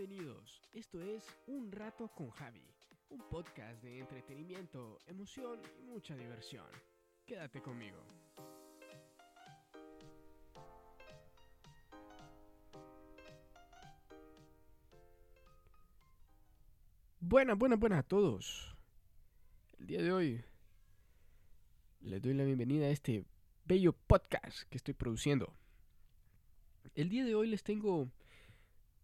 Bienvenidos, 0.00 0.62
esto 0.72 0.98
es 1.02 1.22
Un 1.46 1.70
Rato 1.70 2.08
con 2.08 2.30
Javi, 2.30 2.64
un 3.10 3.20
podcast 3.28 3.82
de 3.82 3.98
entretenimiento, 3.98 4.98
emoción 5.06 5.60
y 5.78 5.82
mucha 5.82 6.16
diversión. 6.16 6.64
Quédate 7.26 7.60
conmigo. 7.60 7.98
Buenas, 17.20 17.58
buenas, 17.58 17.78
buenas 17.78 17.98
a 17.98 18.02
todos. 18.02 18.74
El 19.78 19.86
día 19.86 20.02
de 20.02 20.12
hoy 20.12 20.44
les 22.00 22.22
doy 22.22 22.32
la 22.32 22.44
bienvenida 22.44 22.86
a 22.86 22.90
este 22.90 23.26
bello 23.66 23.92
podcast 23.92 24.62
que 24.70 24.78
estoy 24.78 24.94
produciendo. 24.94 25.52
El 26.94 27.10
día 27.10 27.26
de 27.26 27.34
hoy 27.34 27.48
les 27.48 27.62
tengo 27.62 28.10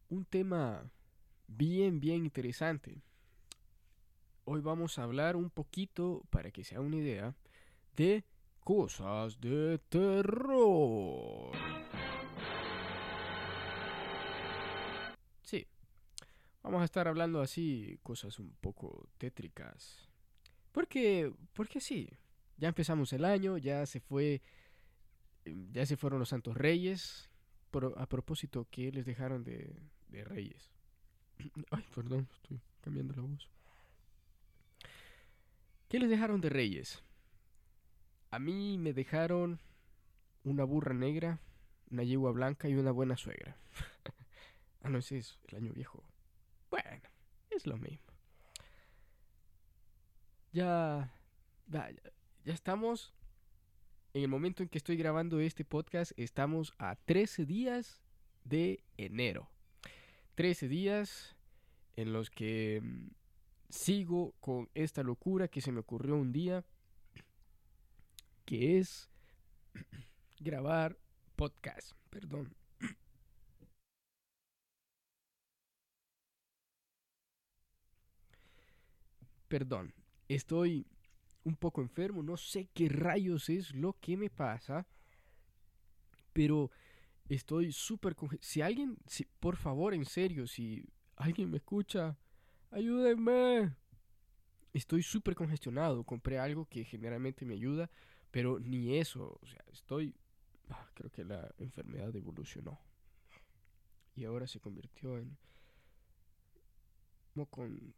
un 0.09 0.24
tema 0.24 0.91
bien, 1.46 2.01
bien 2.01 2.24
interesante. 2.24 3.02
Hoy 4.45 4.60
vamos 4.60 4.98
a 4.98 5.02
hablar 5.02 5.37
un 5.37 5.51
poquito, 5.51 6.23
para 6.30 6.51
que 6.51 6.65
sea 6.65 6.80
una 6.80 6.96
idea, 6.96 7.34
de 7.96 8.24
cosas 8.60 9.41
de 9.41 9.79
terror. 9.88 11.52
Sí, 15.42 15.66
vamos 16.62 16.82
a 16.82 16.84
estar 16.84 17.09
hablando 17.09 17.41
así, 17.41 17.98
cosas 18.02 18.38
un 18.38 18.54
poco 18.60 19.09
tétricas. 19.18 20.09
Porque, 20.70 21.32
porque 21.54 21.80
sí, 21.80 22.09
ya 22.57 22.68
empezamos 22.68 23.12
el 23.12 23.24
año, 23.24 23.59
ya 23.59 23.84
se 23.87 23.98
fue, 23.98 24.43
ya 25.45 25.87
se 25.87 25.96
fueron 25.96 26.20
los 26.20 26.29
Santos 26.29 26.57
Reyes. 26.57 27.29
a 27.96 28.07
propósito, 28.07 28.68
¿qué 28.70 28.93
les 28.93 29.07
dejaron 29.07 29.43
de, 29.43 29.74
de 30.09 30.24
Reyes? 30.24 30.71
Ay, 31.71 31.85
perdón, 31.95 32.29
estoy 32.35 32.60
cambiando 32.80 33.15
la 33.15 33.23
voz. 33.23 33.49
¿Qué 35.88 35.98
les 35.98 36.10
dejaron 36.10 36.40
de 36.40 36.48
Reyes? 36.48 37.02
A 38.30 38.38
mí 38.38 38.76
me 38.79 38.93
dejaron 38.93 39.60
una 40.45 40.65
burra 40.65 40.95
negra, 40.95 41.38
una 41.90 42.02
yegua 42.02 42.32
blanca 42.32 42.68
y 42.68 42.74
una 42.74 42.90
buena 42.90 43.16
suegra. 43.16 43.57
ah, 44.82 44.88
no 44.88 44.98
es 44.98 45.13
el 45.13 45.57
año 45.57 45.73
viejo. 45.73 46.02
Bueno, 46.70 47.09
es 47.51 47.66
lo 47.66 47.76
mismo. 47.76 48.13
Ya, 50.52 51.13
ya, 51.66 51.91
ya 52.45 52.54
estamos 52.54 53.13
en 54.16 54.23
el 54.23 54.29
momento 54.29 54.63
en 54.63 54.70
que 54.70 54.79
estoy 54.79 54.96
grabando 54.96 55.41
este 55.41 55.63
podcast, 55.63 56.13
estamos 56.16 56.73
a 56.79 56.96
13 56.96 57.45
días 57.45 58.01
de 58.45 58.82
enero. 58.96 59.51
13 60.37 60.68
días 60.68 61.34
en 61.96 62.12
los 62.12 62.30
que 62.30 62.80
mm, 62.82 63.09
sigo 63.70 64.34
con 64.38 64.69
esta 64.75 65.03
locura 65.03 65.48
que 65.48 65.62
se 65.62 65.72
me 65.72 65.81
ocurrió 65.81 66.15
un 66.15 66.31
día, 66.31 66.62
que 68.44 68.78
es 68.78 69.09
grabar 70.38 70.98
podcast, 71.37 71.92
perdón. 72.10 72.54
Perdón, 79.48 79.94
estoy 80.28 80.87
un 81.44 81.56
poco 81.56 81.81
enfermo, 81.81 82.22
no 82.22 82.37
sé 82.37 82.69
qué 82.75 82.91
rayos 82.91 83.48
es 83.48 83.75
lo 83.75 83.94
que 84.00 84.19
me 84.19 84.28
pasa, 84.28 84.87
pero 86.32 86.70
Estoy 87.28 87.72
súper... 87.72 88.16
Si 88.41 88.62
alguien, 88.62 88.99
si, 89.06 89.25
por 89.25 89.56
favor, 89.56 89.94
en 89.94 90.05
serio, 90.05 90.47
si 90.47 90.88
alguien 91.16 91.50
me 91.50 91.56
escucha, 91.56 92.16
ayúdenme. 92.70 93.75
Estoy 94.72 95.03
súper 95.03 95.34
congestionado. 95.34 96.04
Compré 96.04 96.38
algo 96.38 96.66
que 96.66 96.84
generalmente 96.84 97.44
me 97.44 97.54
ayuda, 97.54 97.91
pero 98.31 98.60
ni 98.60 98.97
eso. 98.98 99.38
O 99.42 99.47
sea, 99.47 99.65
estoy... 99.72 100.15
Ah, 100.69 100.88
creo 100.94 101.10
que 101.10 101.25
la 101.25 101.53
enfermedad 101.59 102.15
evolucionó. 102.15 102.78
Y 104.15 104.25
ahora 104.25 104.47
se 104.47 104.60
convirtió 104.60 105.19
en... 105.19 105.36
Mocon... 107.34 107.94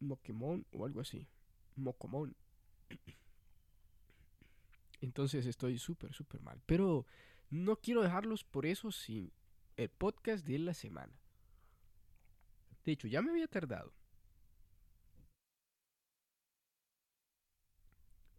Mokemon 0.00 0.66
o 0.72 0.86
algo 0.86 1.00
así. 1.00 1.28
Mocomón. 1.76 2.34
Entonces 5.00 5.46
estoy 5.46 5.78
súper, 5.78 6.12
súper 6.14 6.40
mal. 6.40 6.60
Pero 6.64 7.06
no 7.52 7.76
quiero 7.76 8.02
dejarlos 8.02 8.44
por 8.44 8.64
eso 8.64 8.90
sin 8.90 9.30
el 9.76 9.90
podcast 9.90 10.46
de 10.46 10.58
la 10.58 10.72
semana. 10.72 11.12
De 12.82 12.92
hecho, 12.92 13.06
ya 13.06 13.20
me 13.20 13.30
había 13.30 13.46
tardado. 13.46 13.92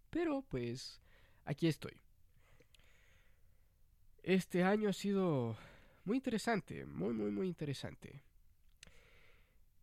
Pero 0.09 0.41
pues 0.41 1.00
aquí 1.46 1.68
estoy. 1.68 2.02
Este 4.23 4.63
año 4.63 4.90
ha 4.90 4.94
sido 4.94 5.56
muy 6.06 6.18
interesante, 6.18 6.85
muy, 6.85 7.13
muy, 7.13 7.29
muy 7.29 7.47
interesante. 7.47 8.23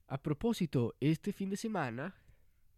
A 0.08 0.20
propósito, 0.20 0.96
este 0.98 1.32
fin 1.32 1.50
de 1.50 1.56
semana 1.56 2.16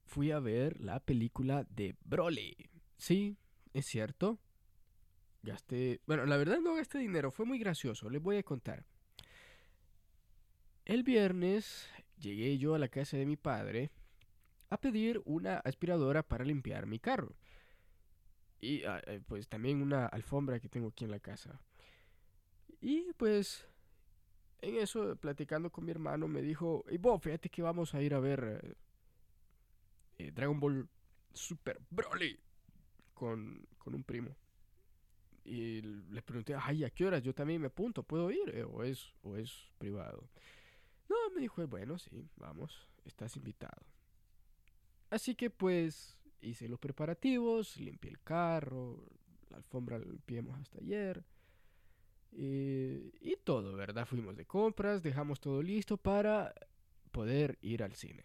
fui 0.05 0.31
a 0.31 0.39
ver 0.39 0.79
la 0.81 1.01
película 1.01 1.65
de 1.71 1.97
Broly. 2.05 2.55
Sí, 2.99 3.39
es 3.73 3.87
cierto, 3.87 4.39
Gasté, 5.43 6.01
bueno, 6.07 6.25
la 6.25 6.37
verdad 6.37 6.61
no 6.61 6.75
gasté 6.75 6.99
dinero, 6.99 7.33
fue 7.33 7.45
muy 7.45 7.59
gracioso, 7.59 8.09
les 8.09 8.23
voy 8.23 8.37
a 8.37 8.43
contar. 8.43 8.85
El 10.85 11.03
viernes 11.03 11.89
llegué 12.19 12.59
yo 12.59 12.75
a 12.75 12.79
la 12.79 12.89
casa 12.89 13.17
de 13.17 13.27
mi 13.27 13.37
padre 13.37 13.91
a 14.71 14.81
pedir 14.81 15.21
una 15.25 15.59
aspiradora 15.59 16.23
para 16.23 16.45
limpiar 16.45 16.87
mi 16.87 16.99
carro. 16.99 17.35
Y 18.61 18.85
ah, 18.85 19.03
eh, 19.07 19.21
pues 19.27 19.49
también 19.49 19.83
una 19.83 20.07
alfombra 20.07 20.61
que 20.61 20.69
tengo 20.69 20.89
aquí 20.89 21.05
en 21.05 21.11
la 21.11 21.21
casa. 21.21 21.61
Y 22.81 23.13
pues 23.15 23.67
en 24.61 24.77
eso, 24.77 25.17
platicando 25.17 25.71
con 25.71 25.85
mi 25.85 25.91
hermano, 25.91 26.29
me 26.29 26.41
dijo, 26.41 26.85
y 26.89 26.97
vos, 26.97 27.21
fíjate 27.21 27.49
que 27.49 27.63
vamos 27.63 27.95
a 27.95 28.01
ir 28.03 28.15
a 28.15 28.21
ver 28.21 28.77
eh, 30.19 30.31
Dragon 30.31 30.59
Ball 30.61 30.89
Super 31.33 31.81
Broly 31.91 32.39
con, 33.13 33.67
con 33.79 33.95
un 33.95 34.05
primo. 34.05 34.37
Y 35.45 35.83
les 35.83 36.23
pregunté, 36.23 36.55
ay, 36.55 36.85
¿a 36.85 36.91
qué 36.91 37.07
horas? 37.07 37.23
Yo 37.23 37.35
también 37.35 37.61
me 37.61 37.67
apunto, 37.67 38.03
¿puedo 38.03 38.31
ir? 38.31 38.51
Eh, 38.55 38.65
¿O 38.65 38.83
es, 38.85 39.13
o 39.23 39.37
es 39.37 39.71
privado? 39.79 40.29
No, 41.09 41.17
me 41.35 41.41
dijo, 41.41 41.67
bueno, 41.67 41.99
sí, 41.99 42.25
vamos, 42.37 42.87
estás 43.05 43.37
invitado. 43.37 43.83
Así 45.11 45.35
que 45.35 45.51
pues 45.51 46.17
hice 46.41 46.69
los 46.69 46.79
preparativos, 46.79 47.77
limpié 47.77 48.11
el 48.11 48.21
carro, 48.21 49.05
la 49.51 49.59
alfombra 49.59 49.99
limpiamos 49.99 50.59
hasta 50.59 50.79
ayer. 50.79 51.25
Y, 52.33 53.13
y 53.21 53.37
todo, 53.45 53.75
¿verdad? 53.77 54.07
Fuimos 54.07 54.37
de 54.37 54.47
compras, 54.47 55.03
dejamos 55.03 55.41
todo 55.41 55.63
listo 55.63 55.99
para 55.99 56.55
poder 57.11 57.59
ir 57.61 57.83
al 57.83 57.95
cine. 57.95 58.25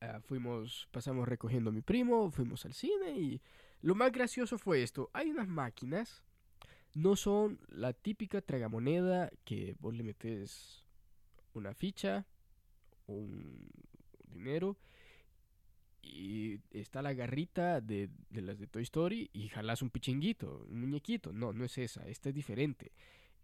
Ah, 0.00 0.20
fuimos, 0.20 0.88
pasamos 0.90 1.28
recogiendo 1.28 1.68
a 1.68 1.72
mi 1.74 1.82
primo, 1.82 2.30
fuimos 2.30 2.64
al 2.64 2.72
cine 2.72 3.10
y 3.18 3.42
lo 3.82 3.94
más 3.94 4.12
gracioso 4.12 4.58
fue 4.58 4.82
esto. 4.82 5.10
Hay 5.12 5.30
unas 5.30 5.48
máquinas. 5.48 6.22
No 6.94 7.14
son 7.14 7.60
la 7.68 7.92
típica 7.92 8.40
tragamoneda 8.40 9.30
que 9.44 9.76
vos 9.78 9.94
le 9.94 10.02
metes 10.02 10.84
una 11.54 11.72
ficha, 11.72 12.26
un 13.06 13.70
dinero 14.26 14.76
y 16.02 16.60
está 16.70 17.02
la 17.02 17.14
garrita 17.14 17.80
de, 17.80 18.10
las 18.30 18.58
de 18.58 18.66
Toy 18.66 18.82
Story 18.82 19.30
y 19.32 19.48
jalas 19.48 19.82
un 19.82 19.90
pichinguito, 19.90 20.66
un 20.68 20.80
muñequito. 20.80 21.32
No, 21.32 21.52
no 21.52 21.64
es 21.64 21.78
esa, 21.78 22.06
esta 22.08 22.30
es 22.30 22.34
diferente. 22.34 22.92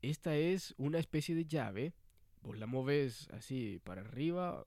Esta 0.02 0.36
es 0.36 0.74
una 0.76 0.98
especie 0.98 1.34
de 1.34 1.46
llave, 1.46 1.94
vos 2.42 2.58
la 2.58 2.66
moves 2.66 3.28
así 3.30 3.80
para 3.84 4.02
arriba, 4.02 4.64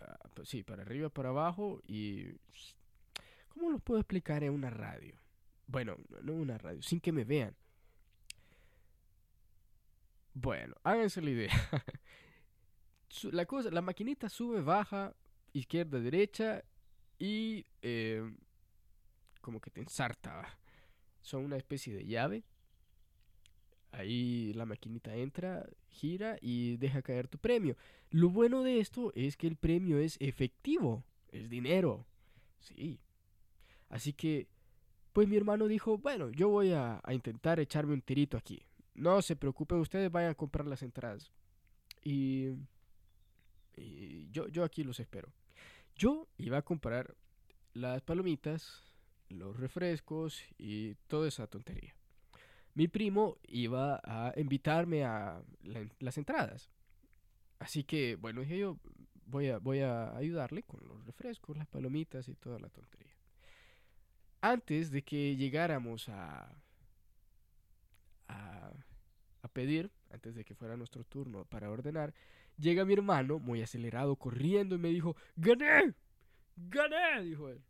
ah, 0.00 0.18
sí, 0.44 0.62
para 0.62 0.82
arriba, 0.82 1.08
para 1.10 1.30
abajo 1.30 1.82
y 1.86 2.26
¿Cómo 3.58 3.72
lo 3.72 3.80
puedo 3.80 3.98
explicar 3.98 4.44
en 4.44 4.52
una 4.52 4.70
radio? 4.70 5.20
Bueno, 5.66 5.96
no 6.22 6.32
una 6.32 6.58
radio, 6.58 6.80
sin 6.80 7.00
que 7.00 7.10
me 7.10 7.24
vean. 7.24 7.56
Bueno, 10.32 10.76
háganse 10.84 11.20
la 11.20 11.30
idea. 11.30 11.50
la 13.32 13.46
cosa, 13.46 13.72
la 13.72 13.82
maquinita 13.82 14.28
sube, 14.28 14.60
baja, 14.60 15.12
izquierda, 15.52 15.98
derecha 15.98 16.62
y 17.18 17.66
eh, 17.82 18.32
como 19.40 19.60
que 19.60 19.72
te 19.72 19.80
ensarta. 19.80 20.56
Son 21.20 21.44
una 21.44 21.56
especie 21.56 21.92
de 21.92 22.06
llave. 22.06 22.44
Ahí 23.90 24.52
la 24.52 24.66
maquinita 24.66 25.16
entra, 25.16 25.68
gira 25.88 26.38
y 26.40 26.76
deja 26.76 27.02
caer 27.02 27.26
tu 27.26 27.38
premio. 27.38 27.76
Lo 28.10 28.30
bueno 28.30 28.62
de 28.62 28.78
esto 28.78 29.12
es 29.16 29.36
que 29.36 29.48
el 29.48 29.56
premio 29.56 29.98
es 29.98 30.16
efectivo, 30.20 31.02
es 31.32 31.50
dinero. 31.50 32.06
Sí, 32.60 33.00
Así 33.88 34.12
que, 34.12 34.48
pues 35.12 35.28
mi 35.28 35.36
hermano 35.36 35.66
dijo, 35.66 35.98
bueno, 35.98 36.30
yo 36.30 36.48
voy 36.48 36.72
a, 36.72 37.00
intentar 37.10 37.60
echarme 37.60 37.94
un 37.94 38.02
tirito 38.02 38.36
aquí. 38.36 38.62
No 38.94 39.22
se 39.22 39.36
preocupen 39.36 39.78
ustedes, 39.78 40.10
vayan 40.10 40.32
a 40.32 40.34
comprar 40.34 40.66
las 40.66 40.82
entradas. 40.82 41.32
Y, 42.02 42.54
yo, 44.30 44.48
yo 44.48 44.64
aquí 44.64 44.82
los 44.82 45.00
espero. 45.00 45.32
Yo 45.94 46.26
iba 46.36 46.58
a 46.58 46.62
comprar 46.62 47.16
las 47.74 48.02
palomitas, 48.02 48.84
los 49.28 49.56
refrescos 49.56 50.42
y 50.58 50.94
toda 51.06 51.28
esa 51.28 51.46
tontería. 51.46 51.94
Mi 52.74 52.88
primo 52.88 53.38
iba 53.46 54.00
a 54.04 54.32
invitarme 54.36 55.04
a 55.04 55.42
las 56.00 56.18
entradas. 56.18 56.70
Así 57.58 57.84
que, 57.84 58.16
bueno, 58.16 58.40
dije 58.40 58.58
yo, 58.58 58.78
voy 59.26 59.48
a, 59.48 59.58
voy 59.58 59.80
a 59.80 60.16
ayudarle 60.16 60.62
con 60.62 60.86
los 60.86 61.04
refrescos, 61.04 61.56
las 61.56 61.66
palomitas 61.66 62.28
y 62.28 62.34
toda 62.34 62.58
la 62.58 62.68
tontería. 62.68 63.17
Antes 64.40 64.90
de 64.90 65.02
que 65.02 65.36
llegáramos 65.36 66.08
a, 66.08 66.48
a, 68.28 68.72
pedir, 69.52 69.90
antes 70.12 70.34
de 70.34 70.44
que 70.44 70.54
fuera 70.54 70.76
nuestro 70.76 71.04
turno 71.04 71.44
para 71.46 71.70
ordenar, 71.70 72.14
llega 72.58 72.84
mi 72.84 72.92
hermano, 72.92 73.38
muy 73.38 73.62
acelerado, 73.62 74.14
corriendo 74.16 74.76
y 74.76 74.78
me 74.78 74.90
dijo, 74.90 75.16
¡Gané! 75.36 75.94
¡Gané! 76.56 77.24
dijo 77.24 77.48
él. 77.48 77.60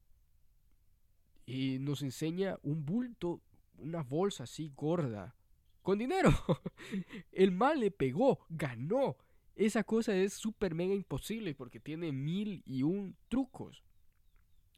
Y 1.47 1.79
nos 1.79 2.03
enseña 2.03 2.59
un 2.62 2.85
bulto, 2.85 3.41
una 3.79 4.03
bolsa 4.03 4.44
así 4.44 4.71
gorda, 4.76 5.35
con 5.82 5.99
dinero. 5.99 6.31
El 7.32 7.53
mal 7.53 7.81
le 7.81 7.91
pegó, 7.91 8.41
ganó. 8.50 9.17
Esa 9.56 9.82
cosa 9.82 10.14
es 10.14 10.35
súper 10.35 10.75
mega 10.75 10.94
imposible 10.94 11.55
porque 11.55 11.81
tiene 11.81 12.12
mil 12.12 12.62
y 12.67 12.82
un 12.82 13.17
trucos. 13.29 13.82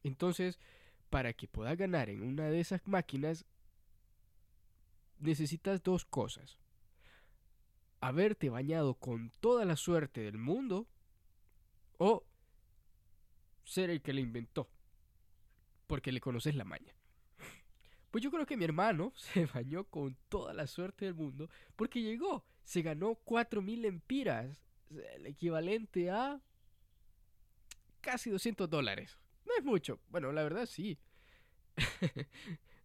Entonces, 0.05 0.61
para 1.11 1.33
que 1.33 1.49
puedas 1.49 1.77
ganar 1.77 2.09
en 2.09 2.23
una 2.23 2.49
de 2.49 2.61
esas 2.61 2.87
máquinas, 2.87 3.45
necesitas 5.19 5.83
dos 5.83 6.05
cosas. 6.05 6.59
Haberte 8.01 8.49
bañado 8.49 8.95
con 8.95 9.31
toda 9.41 9.65
la 9.65 9.77
suerte 9.77 10.23
del 10.23 10.39
mundo 10.39 10.87
o 11.99 12.25
ser 13.65 13.91
el 13.91 14.01
que 14.01 14.15
la 14.15 14.21
inventó, 14.21 14.71
porque 15.87 16.13
le 16.13 16.21
conoces 16.21 16.55
la 16.55 16.65
maña. 16.65 16.95
Pues 18.11 18.25
yo 18.25 18.31
creo 18.31 18.47
que 18.47 18.57
mi 18.57 18.65
hermano 18.65 19.13
se 19.17 19.47
bañó 19.47 19.85
con 19.85 20.17
toda 20.29 20.55
la 20.55 20.67
suerte 20.67 21.05
del 21.05 21.15
mundo 21.15 21.51
porque 21.77 22.03
llegó, 22.03 22.45
se 22.65 22.83
ganó 22.83 23.17
cuatro 23.17 23.63
mil 23.63 23.85
empiras 23.85 24.65
el 24.91 25.27
equivalente 25.27 26.11
a 26.11 26.41
casi 28.01 28.31
200 28.31 28.69
dólares. 28.69 29.19
No 29.51 29.59
es 29.59 29.65
mucho. 29.65 29.99
Bueno, 30.09 30.31
la 30.31 30.45
verdad 30.45 30.67
sí. 30.67 30.97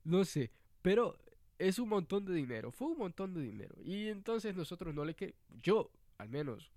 no 0.03 0.25
sé, 0.25 0.51
pero 0.81 1.15
es 1.59 1.77
un 1.77 1.89
montón 1.89 2.25
de 2.25 2.33
dinero. 2.33 2.71
Fue 2.71 2.87
un 2.87 2.97
montón 2.97 3.33
de 3.35 3.41
dinero. 3.41 3.75
Y 3.83 4.07
entonces 4.07 4.55
nosotros 4.55 4.93
no 4.95 5.05
le 5.05 5.15
creí. 5.15 5.35
Yo, 5.61 5.91
al 6.17 6.29
menos, 6.29 6.71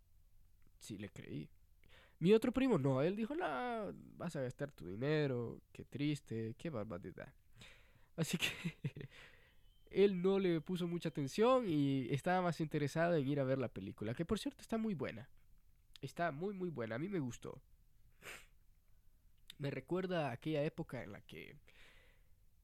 sí 0.78 0.98
le 0.98 1.08
creí. 1.08 1.48
Mi 2.18 2.34
otro 2.34 2.52
primo 2.52 2.78
no. 2.78 3.00
Él 3.00 3.16
dijo, 3.16 3.34
no, 3.34 3.94
vas 4.16 4.36
a 4.36 4.42
gastar 4.42 4.72
tu 4.72 4.86
dinero. 4.86 5.62
Qué 5.72 5.84
triste, 5.86 6.54
qué 6.58 6.68
barbaridad. 6.68 7.32
Así 8.16 8.36
que 8.36 8.48
él 9.90 10.20
no 10.20 10.38
le 10.38 10.60
puso 10.60 10.86
mucha 10.86 11.08
atención 11.08 11.64
y 11.66 12.08
estaba 12.10 12.42
más 12.42 12.60
interesado 12.60 13.14
en 13.14 13.26
ir 13.26 13.40
a 13.40 13.44
ver 13.44 13.58
la 13.58 13.68
película, 13.68 14.12
que 14.12 14.26
por 14.26 14.38
cierto 14.38 14.60
está 14.60 14.76
muy 14.76 14.92
buena. 14.94 15.30
Está 16.02 16.30
muy 16.30 16.52
muy 16.52 16.68
buena, 16.68 16.96
a 16.96 16.98
mí 16.98 17.08
me 17.08 17.20
gustó. 17.20 17.62
Me 19.58 19.70
recuerda 19.70 20.28
a 20.28 20.32
aquella 20.32 20.62
época 20.62 21.02
en 21.02 21.12
la 21.12 21.20
que 21.20 21.56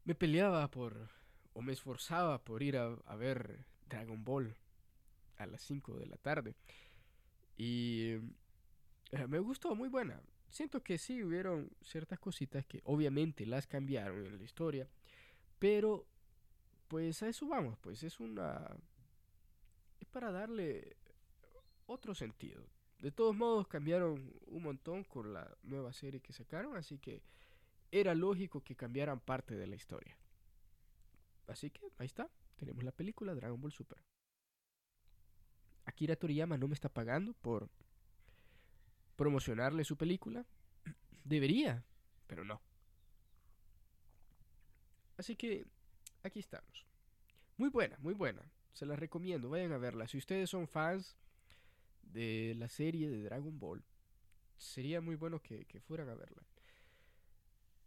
me 0.04 0.14
peleaba 0.14 0.70
por, 0.70 1.08
o 1.52 1.62
me 1.62 1.72
esforzaba 1.72 2.42
por 2.44 2.62
ir 2.62 2.76
a, 2.76 3.16
ver 3.16 3.64
Dragon 3.88 4.22
Ball 4.24 4.56
a 5.38 5.46
las 5.46 5.62
5 5.62 5.98
de 5.98 6.06
la 6.06 6.16
tarde. 6.16 6.54
Y 7.56 8.12
eh, 9.10 9.26
me 9.28 9.38
gustó, 9.38 9.74
muy 9.74 9.88
buena. 9.88 10.20
Siento 10.50 10.82
que 10.82 10.98
sí 10.98 11.22
hubieron 11.22 11.70
ciertas 11.82 12.18
cositas 12.20 12.64
que 12.66 12.80
obviamente 12.84 13.44
las 13.44 13.66
cambiaron 13.66 14.26
en 14.26 14.38
la 14.38 14.44
historia, 14.44 14.88
pero 15.58 16.06
pues 16.86 17.22
a 17.22 17.28
eso 17.28 17.48
vamos, 17.48 17.76
pues 17.80 18.02
es 18.04 18.20
una... 18.20 18.68
es 19.98 20.06
para 20.06 20.30
darle 20.30 20.96
otro 21.86 22.14
sentido. 22.14 22.64
De 23.04 23.12
todos 23.12 23.36
modos 23.36 23.68
cambiaron 23.68 24.32
un 24.46 24.62
montón 24.62 25.04
con 25.04 25.34
la 25.34 25.54
nueva 25.62 25.92
serie 25.92 26.22
que 26.22 26.32
sacaron, 26.32 26.74
así 26.74 26.98
que 26.98 27.20
era 27.92 28.14
lógico 28.14 28.64
que 28.64 28.76
cambiaran 28.76 29.20
parte 29.20 29.56
de 29.56 29.66
la 29.66 29.76
historia. 29.76 30.16
Así 31.46 31.68
que 31.70 31.82
ahí 31.98 32.06
está, 32.06 32.30
tenemos 32.56 32.82
la 32.82 32.92
película 32.92 33.34
Dragon 33.34 33.60
Ball 33.60 33.72
Super. 33.72 33.98
Akira 35.84 36.16
Toriyama 36.16 36.56
no 36.56 36.66
me 36.66 36.72
está 36.72 36.88
pagando 36.88 37.34
por 37.34 37.68
promocionarle 39.16 39.84
su 39.84 39.98
película. 39.98 40.46
Debería, 41.24 41.84
pero 42.26 42.42
no. 42.42 42.62
Así 45.18 45.36
que 45.36 45.66
aquí 46.22 46.38
estamos. 46.38 46.86
Muy 47.58 47.68
buena, 47.68 47.98
muy 47.98 48.14
buena. 48.14 48.50
Se 48.72 48.86
la 48.86 48.96
recomiendo, 48.96 49.50
vayan 49.50 49.72
a 49.72 49.76
verla. 49.76 50.08
Si 50.08 50.16
ustedes 50.16 50.48
son 50.48 50.66
fans 50.66 51.18
de 52.12 52.54
la 52.56 52.68
serie 52.68 53.08
de 53.08 53.22
Dragon 53.22 53.58
Ball, 53.58 53.84
sería 54.56 55.00
muy 55.00 55.16
bueno 55.16 55.40
que, 55.40 55.66
fueran 55.86 56.08
a 56.08 56.14
verla. 56.14 56.42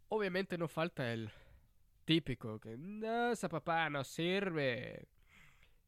Obviamente 0.08 0.56
no 0.56 0.68
falta 0.68 1.12
el 1.12 1.30
típico 2.04 2.58
que 2.58 2.76
no, 2.78 3.32
esa 3.32 3.48
papá 3.48 3.90
no 3.90 4.04
sirve. 4.04 5.08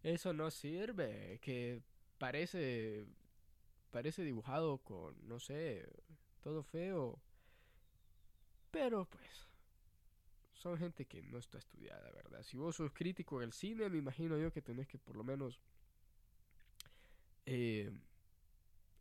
Eso 0.03 0.32
no 0.32 0.50
sirve. 0.50 1.38
Que 1.41 1.82
parece 2.19 3.06
parece 3.91 4.23
dibujado 4.23 4.79
con 4.79 5.17
no 5.26 5.41
sé, 5.41 5.88
todo 6.43 6.62
feo. 6.62 7.21
Pero 8.71 9.05
pues 9.06 9.49
son 10.53 10.76
gente 10.79 11.06
que 11.06 11.23
no 11.23 11.38
está 11.38 11.59
estudiada, 11.59 12.11
¿verdad? 12.12 12.43
Si 12.43 12.56
vos 12.56 12.76
sos 12.76 12.93
crítico 12.93 13.41
del 13.41 13.53
cine, 13.53 13.88
me 13.88 13.99
imagino 13.99 14.37
yo 14.38 14.53
que 14.53 14.62
tenés 14.62 14.87
que 14.87 14.99
por 14.99 15.17
lo 15.17 15.25
menos 15.25 15.61
eh, 17.47 17.91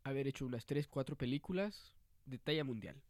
haber 0.04 0.26
hecho 0.26 0.46
unas 0.46 0.66
3, 0.66 0.88
4 0.88 1.16
películas 1.16 1.94
de 2.26 2.38
talla 2.38 2.64
mundial. 2.64 3.02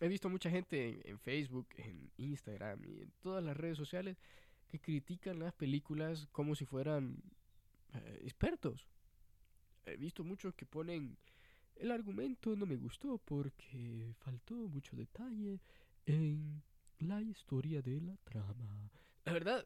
He 0.00 0.08
visto 0.08 0.28
mucha 0.28 0.50
gente 0.50 1.00
en, 1.08 1.18
Facebook, 1.18 1.68
en 1.76 2.10
Instagram 2.16 2.84
y 2.84 3.02
en 3.02 3.12
todas 3.20 3.42
las 3.42 3.56
redes 3.56 3.76
sociales 3.76 4.16
que 4.68 4.78
critican 4.78 5.38
las 5.38 5.52
películas 5.54 6.28
como 6.30 6.54
si 6.54 6.64
fueran 6.64 7.22
eh, 7.94 8.20
expertos. 8.22 8.86
He 9.86 9.96
visto 9.96 10.22
muchos 10.22 10.54
que 10.54 10.66
ponen 10.66 11.16
el 11.78 11.92
argumento 11.92 12.56
no 12.56 12.66
me 12.66 12.76
gustó 12.76 13.18
porque 13.18 14.12
faltó 14.18 14.54
mucho 14.54 14.96
detalle 14.96 15.60
en 16.06 16.62
la 16.98 17.22
historia 17.22 17.80
de 17.82 18.00
la 18.00 18.16
trama. 18.24 18.90
La 19.24 19.32
verdad, 19.32 19.64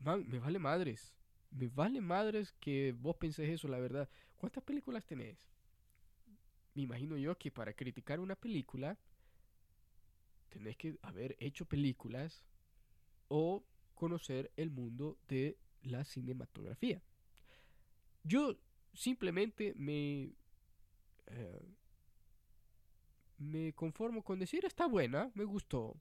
man, 0.00 0.26
me 0.28 0.40
vale 0.40 0.58
madres. 0.58 1.14
Me 1.54 1.68
vale 1.68 2.00
madres 2.00 2.52
que 2.60 2.92
vos 2.98 3.16
penséis 3.16 3.50
eso, 3.50 3.68
la 3.68 3.78
verdad. 3.78 4.08
¿Cuántas 4.36 4.64
películas 4.64 5.06
tenés? 5.06 5.38
Me 6.74 6.82
imagino 6.82 7.16
yo 7.16 7.38
que 7.38 7.52
para 7.52 7.72
criticar 7.72 8.18
una 8.18 8.34
película 8.34 8.98
tenés 10.48 10.76
que 10.76 10.98
haber 11.02 11.36
hecho 11.38 11.64
películas 11.64 12.42
o 13.28 13.64
conocer 13.94 14.50
el 14.56 14.70
mundo 14.70 15.16
de 15.28 15.56
la 15.82 16.04
cinematografía. 16.04 17.00
Yo 18.24 18.56
simplemente 18.92 19.74
me 19.76 20.34
eh, 21.26 21.74
me 23.38 23.72
conformo 23.74 24.24
con 24.24 24.40
decir 24.40 24.64
está 24.64 24.86
buena, 24.86 25.30
me 25.34 25.44
gustó. 25.44 25.96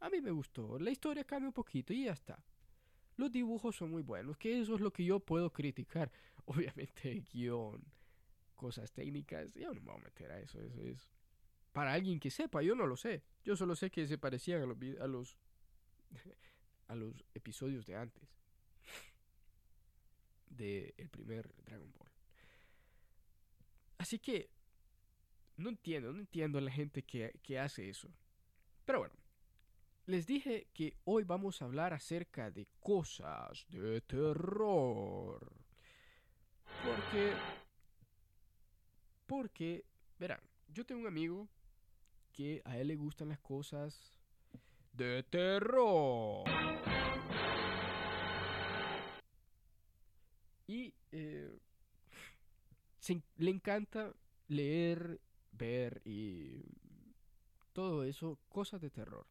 A 0.00 0.08
mí 0.08 0.20
me 0.22 0.30
gustó. 0.30 0.78
La 0.78 0.90
historia 0.90 1.24
cambia 1.24 1.48
un 1.48 1.54
poquito 1.54 1.92
y 1.92 2.04
ya 2.04 2.12
está. 2.12 2.42
Los 3.16 3.30
dibujos 3.30 3.76
son 3.76 3.90
muy 3.90 4.02
buenos, 4.02 4.36
que 4.36 4.60
eso 4.60 4.74
es 4.74 4.80
lo 4.80 4.92
que 4.92 5.04
yo 5.04 5.20
puedo 5.20 5.52
criticar. 5.52 6.10
Obviamente 6.46 7.24
guion, 7.32 7.82
cosas 8.54 8.92
técnicas, 8.92 9.54
yo 9.54 9.72
no 9.72 9.80
me 9.80 9.92
voy 9.92 10.00
a 10.00 10.04
meter 10.04 10.30
a 10.32 10.40
eso. 10.40 10.60
Eso 10.60 10.82
es 10.82 11.10
para 11.72 11.92
alguien 11.92 12.20
que 12.20 12.30
sepa, 12.30 12.62
yo 12.62 12.74
no 12.74 12.86
lo 12.86 12.96
sé. 12.96 13.22
Yo 13.44 13.56
solo 13.56 13.74
sé 13.74 13.90
que 13.90 14.06
se 14.06 14.16
parecían 14.16 14.62
a 14.62 14.66
los, 14.66 14.78
a 15.00 15.06
los, 15.06 15.36
a 16.88 16.94
los 16.94 17.24
episodios 17.34 17.86
de 17.86 17.96
antes. 17.96 18.28
De 20.48 20.94
el 20.96 21.08
primer 21.08 21.52
Dragon 21.64 21.92
Ball. 21.92 22.08
Así 23.98 24.18
que 24.18 24.50
no 25.56 25.68
entiendo, 25.68 26.12
no 26.12 26.20
entiendo 26.20 26.58
a 26.58 26.62
la 26.62 26.70
gente 26.70 27.02
que, 27.02 27.38
que 27.42 27.58
hace 27.58 27.88
eso. 27.88 28.08
Pero 28.84 29.00
bueno, 29.00 29.14
les 30.06 30.26
dije 30.26 30.66
que 30.74 30.94
hoy 31.04 31.24
vamos 31.24 31.60
a 31.60 31.64
hablar 31.64 31.94
acerca 31.94 32.50
de 32.50 32.66
cosas 32.80 33.66
de 33.68 34.00
terror. 34.02 35.52
Porque... 36.84 37.32
Porque, 39.26 39.84
verán, 40.18 40.40
yo 40.68 40.84
tengo 40.84 41.00
un 41.00 41.06
amigo 41.06 41.48
que 42.32 42.60
a 42.64 42.76
él 42.76 42.88
le 42.88 42.96
gustan 42.96 43.30
las 43.30 43.38
cosas 43.40 44.12
de 44.92 45.22
terror. 45.22 46.44
Y 50.66 50.94
eh, 51.12 51.58
le 53.38 53.50
encanta 53.50 54.12
leer, 54.48 55.20
ver 55.52 56.02
y 56.04 56.64
todo 57.72 58.04
eso, 58.04 58.38
cosas 58.50 58.80
de 58.82 58.90
terror. 58.90 59.26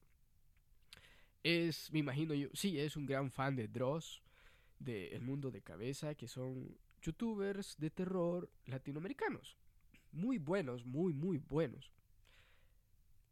Es, 1.44 1.92
me 1.92 2.00
imagino 2.00 2.34
yo, 2.34 2.48
sí, 2.54 2.80
es 2.80 2.96
un 2.96 3.06
gran 3.06 3.30
fan 3.32 3.56
de 3.56 3.68
Dross, 3.68 4.22
de 4.80 5.10
El 5.16 5.22
Mundo 5.22 5.52
de 5.52 5.62
Cabeza, 5.62 6.16
que 6.16 6.28
son 6.28 6.78
youtubers 7.02 7.78
de 7.78 7.90
terror 7.90 8.50
latinoamericanos. 8.66 9.58
Muy 10.12 10.38
buenos, 10.38 10.86
muy, 10.86 11.14
muy 11.14 11.38
buenos. 11.38 11.92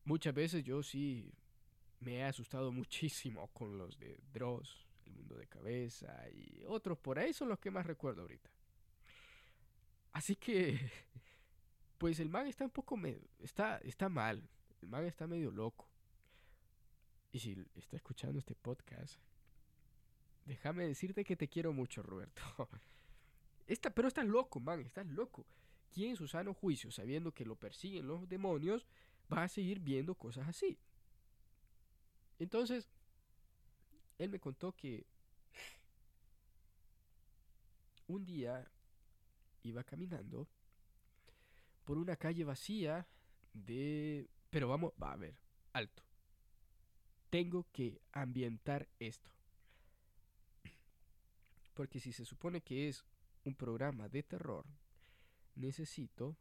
Muchas 0.03 0.33
veces 0.33 0.63
yo 0.63 0.83
sí 0.83 1.31
me 1.99 2.15
he 2.17 2.23
asustado 2.23 2.71
muchísimo 2.71 3.47
con 3.53 3.77
los 3.77 3.97
de 3.99 4.19
Dross, 4.33 4.87
El 5.05 5.13
Mundo 5.13 5.35
de 5.35 5.47
Cabeza 5.47 6.29
y 6.31 6.63
otros 6.67 6.97
por 6.97 7.19
ahí 7.19 7.33
son 7.33 7.49
los 7.49 7.59
que 7.59 7.71
más 7.71 7.85
recuerdo 7.85 8.21
ahorita. 8.23 8.49
Así 10.13 10.35
que, 10.35 10.79
pues 11.99 12.19
el 12.19 12.29
man 12.29 12.47
está 12.47 12.65
un 12.65 12.71
poco, 12.71 12.97
me- 12.97 13.19
está, 13.39 13.77
está 13.79 14.09
mal, 14.09 14.49
el 14.81 14.89
man 14.89 15.05
está 15.05 15.27
medio 15.27 15.51
loco. 15.51 15.90
Y 17.31 17.39
si 17.39 17.65
está 17.75 17.95
escuchando 17.95 18.39
este 18.39 18.55
podcast, 18.55 19.19
déjame 20.45 20.85
decirte 20.85 21.23
que 21.23 21.35
te 21.35 21.47
quiero 21.47 21.71
mucho, 21.71 22.03
Roberto. 22.03 22.41
Esta, 23.67 23.89
pero 23.89 24.07
estás 24.07 24.25
loco, 24.25 24.59
man, 24.59 24.81
estás 24.81 25.07
loco. 25.07 25.45
¿Quién 25.93 26.11
en 26.11 26.15
su 26.15 26.27
sano 26.27 26.53
juicio, 26.53 26.91
sabiendo 26.91 27.33
que 27.33 27.45
lo 27.45 27.55
persiguen 27.55 28.07
los 28.07 28.27
demonios, 28.27 28.85
va 29.31 29.43
a 29.43 29.47
seguir 29.47 29.79
viendo 29.79 30.15
cosas 30.15 30.47
así? 30.47 30.77
Entonces, 32.39 32.89
él 34.17 34.29
me 34.29 34.39
contó 34.39 34.73
que 34.73 35.05
un 38.07 38.25
día 38.25 38.69
iba 39.63 39.83
caminando 39.83 40.47
por 41.85 41.97
una 41.97 42.15
calle 42.15 42.43
vacía 42.43 43.07
de... 43.53 44.27
Pero 44.49 44.67
vamos, 44.67 44.91
va 45.01 45.13
a 45.13 45.17
ver, 45.17 45.35
alto. 45.73 46.03
Tengo 47.31 47.65
que 47.71 48.01
ambientar 48.11 48.89
esto. 48.99 49.31
Porque 51.73 52.01
si 52.01 52.11
se 52.11 52.25
supone 52.25 52.59
que 52.59 52.89
es 52.89 53.05
un 53.45 53.55
programa 53.55 54.09
de 54.09 54.21
terror, 54.21 54.65
necesito 55.55 56.35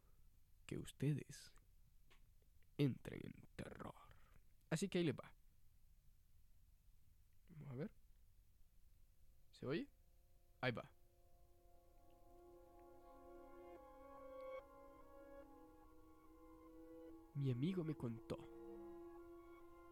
que 0.67 0.77
ustedes 0.77 1.53
entren 2.77 3.21
en 3.23 3.47
terror. 3.55 3.95
Así 4.69 4.89
que 4.89 4.97
ahí 4.97 5.05
les 5.05 5.15
va. 5.15 5.31
Vamos 7.55 7.71
a 7.71 7.75
ver. 7.75 7.91
¿Se 9.51 9.65
oye? 9.65 9.87
Ahí 10.59 10.73
va. 10.73 10.91
Mi 17.35 17.49
amigo 17.49 17.85
me 17.85 17.95
contó 17.95 18.60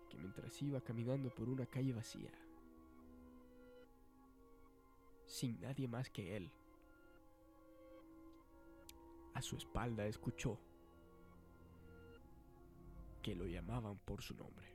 que 0.09 0.17
mientras 0.17 0.61
iba 0.61 0.81
caminando 0.81 1.29
por 1.29 1.47
una 1.47 1.65
calle 1.65 1.93
vacía, 1.93 2.31
sin 5.25 5.59
nadie 5.61 5.87
más 5.87 6.09
que 6.09 6.35
él, 6.35 6.51
a 9.33 9.41
su 9.41 9.55
espalda 9.55 10.05
escuchó 10.05 10.59
que 13.21 13.35
lo 13.35 13.45
llamaban 13.45 13.97
por 13.99 14.21
su 14.21 14.35
nombre. 14.35 14.67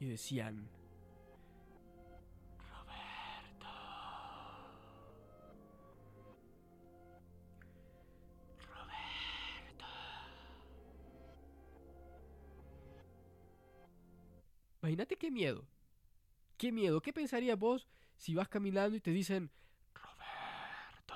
Y 0.00 0.06
decían, 0.06 0.68
Imagínate 14.98 15.16
qué 15.16 15.30
miedo. 15.30 15.64
Qué 16.56 16.72
miedo. 16.72 17.00
¿Qué 17.00 17.12
pensarías 17.12 17.56
vos 17.56 17.86
si 18.16 18.34
vas 18.34 18.48
caminando 18.48 18.96
y 18.96 19.00
te 19.00 19.12
dicen, 19.12 19.48
Roberto. 19.94 21.14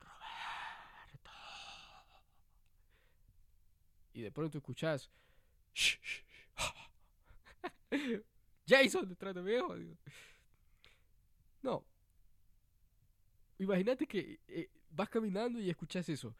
Roberto. 0.00 1.30
Y 4.12 4.22
de 4.22 4.32
pronto 4.32 4.58
escuchás, 4.58 5.08
"Shh, 5.72 6.00
shh, 6.02 6.24
shh". 6.56 6.74
Jason 8.66 9.08
detrás 9.08 9.36
de 9.36 9.42
mí. 9.42 9.96
No. 11.62 11.84
Imagínate 13.60 14.08
que 14.08 14.40
eh, 14.48 14.68
vas 14.90 15.08
caminando 15.08 15.60
y 15.60 15.70
escuchas 15.70 16.08
eso. 16.08 16.34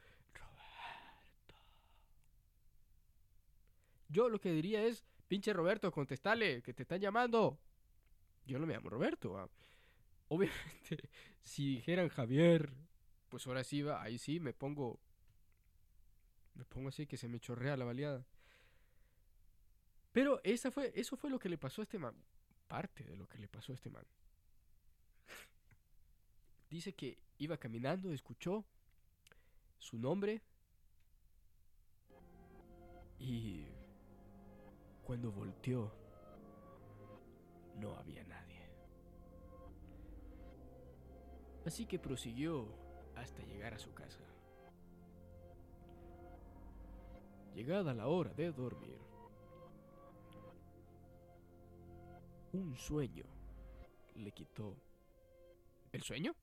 Yo 4.15 4.29
lo 4.29 4.41
que 4.41 4.53
diría 4.53 4.85
es, 4.85 5.05
pinche 5.27 5.53
Roberto, 5.53 5.91
contestale, 5.91 6.63
que 6.63 6.73
te 6.73 6.85
están 6.85 7.01
llamando. 7.01 7.59
Yo 8.47 8.61
no 8.61 8.67
me 8.67 8.75
llamo 8.75 8.89
Roberto. 8.89 9.33
¿va? 9.33 9.51
Obviamente, 10.29 11.11
si 11.43 11.75
dijeran 11.75 12.09
Javier, 12.09 12.73
pues 13.29 13.45
ahora 13.49 13.65
sí 13.65 13.83
va, 13.83 14.01
ahí 14.01 14.19
sí 14.19 14.39
me 14.39 14.53
pongo. 14.53 15.01
Me 16.55 16.65
pongo 16.65 16.91
así 16.91 17.09
que 17.09 17.17
se 17.17 17.27
me 17.27 17.41
chorrea 17.41 17.77
la 17.77 17.85
baleada. 17.85 18.25
Pero 20.13 20.41
esa 20.45 20.71
fue, 20.71 20.93
eso 20.95 21.17
fue 21.17 21.29
lo 21.29 21.41
que 21.41 21.49
le 21.49 21.59
pasó 21.59 21.83
a 21.83 21.85
este 21.85 21.99
man. 21.99 22.15
Parte 22.69 23.03
de 23.03 23.17
lo 23.17 23.27
que 23.27 23.39
le 23.39 23.49
pasó 23.49 23.73
a 23.73 23.75
este 23.75 23.91
man. 23.91 24.07
Dice 26.71 26.95
que 26.95 27.19
iba 27.39 27.57
caminando, 27.57 28.13
escuchó 28.13 28.65
su 29.81 29.99
nombre 29.99 30.41
y 33.19 33.74
cuando 35.05 35.31
volteó 35.31 35.93
no 37.77 37.95
había 37.97 38.25
nadie. 38.25 38.69
Así 41.67 41.87
que 41.87 41.99
prosiguió 41.99 42.69
hasta 43.17 43.43
llegar 43.45 43.75
a 43.75 43.79
su 43.79 43.93
casa. 43.95 44.21
Llegada 47.55 47.95
la 47.95 48.09
hora 48.09 48.33
de 48.35 48.51
dormir, 48.51 48.99
un 52.53 52.77
sueño 52.77 53.25
le 54.17 54.33
quitó 54.33 54.77
el 55.93 56.03
sueño. 56.03 56.35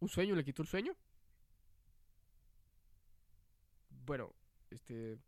¿Un 0.00 0.08
sueño 0.08 0.34
le 0.34 0.44
quitó 0.44 0.62
el 0.62 0.68
sueño? 0.68 0.94
Bueno, 4.04 4.32
este... 4.70 5.18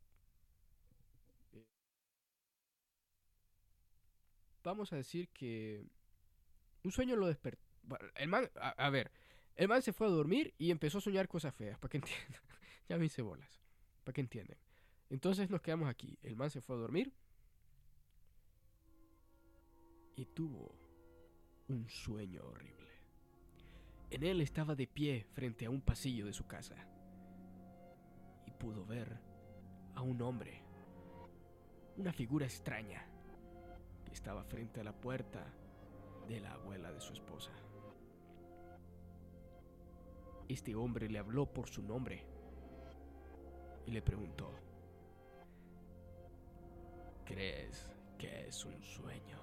Vamos 4.63 4.93
a 4.93 4.97
decir 4.97 5.29
que... 5.29 5.87
Un 6.83 6.93
sueño 6.93 7.17
lo 7.17 7.27
despertó. 7.27 7.63
El 8.17 8.29
man, 8.29 8.51
a, 8.57 8.71
a 8.71 8.91
ver, 8.91 9.11
el 9.57 9.69
man 9.69 9.83
se 9.83 9.93
fue 9.93 10.07
a 10.07 10.11
dormir 10.11 10.55
y 10.59 10.71
empezó 10.71 10.99
a 10.99 11.03
soñar 11.03 11.29
cosas 11.29 11.55
feas, 11.55 11.79
para 11.79 11.91
que 11.91 11.99
entiendan. 11.99 12.41
ya 12.89 12.97
me 12.97 13.07
hice 13.07 13.23
bolas, 13.23 13.61
para 14.05 14.15
que 14.15 14.21
entiendan. 14.21 14.57
Entonces 15.11 15.51
nos 15.51 15.61
quedamos 15.61 15.89
aquí. 15.89 16.19
El 16.23 16.37
man 16.37 16.51
se 16.51 16.61
fue 16.61 16.77
a 16.77 16.79
dormir 16.79 17.13
y 20.17 20.27
tuvo 20.27 20.75
un 21.69 21.89
sueño 21.89 22.43
horrible. 22.45 22.91
En 24.11 24.23
él 24.23 24.41
estaba 24.41 24.75
de 24.75 24.87
pie 24.87 25.25
frente 25.33 25.67
a 25.67 25.71
un 25.71 25.83
pasillo 25.83 26.27
de 26.27 26.33
su 26.33 26.47
casa 26.47 26.77
y 28.47 28.51
pudo 28.51 28.85
ver 28.85 29.21
a 29.95 30.03
un 30.03 30.21
hombre, 30.23 30.63
una 31.97 32.13
figura 32.13 32.47
extraña, 32.47 33.10
estaba 34.11 34.45
frente 34.45 34.81
a 34.81 34.85
la 34.85 34.93
puerta 34.93 35.45
de 36.29 36.41
la 36.41 36.53
abuela 36.53 36.93
de 36.93 37.01
su 37.01 37.13
esposa. 37.13 37.51
Este 40.49 40.75
hombre 40.75 41.09
le 41.09 41.19
habló 41.19 41.47
por 41.47 41.69
su 41.69 41.83
nombre 41.83 42.25
y 43.87 43.93
le 43.93 44.03
preguntó, 44.03 44.51
¿crees 47.25 47.87
que 48.19 48.49
es 48.49 48.65
un 48.65 48.83
sueño? 48.83 49.39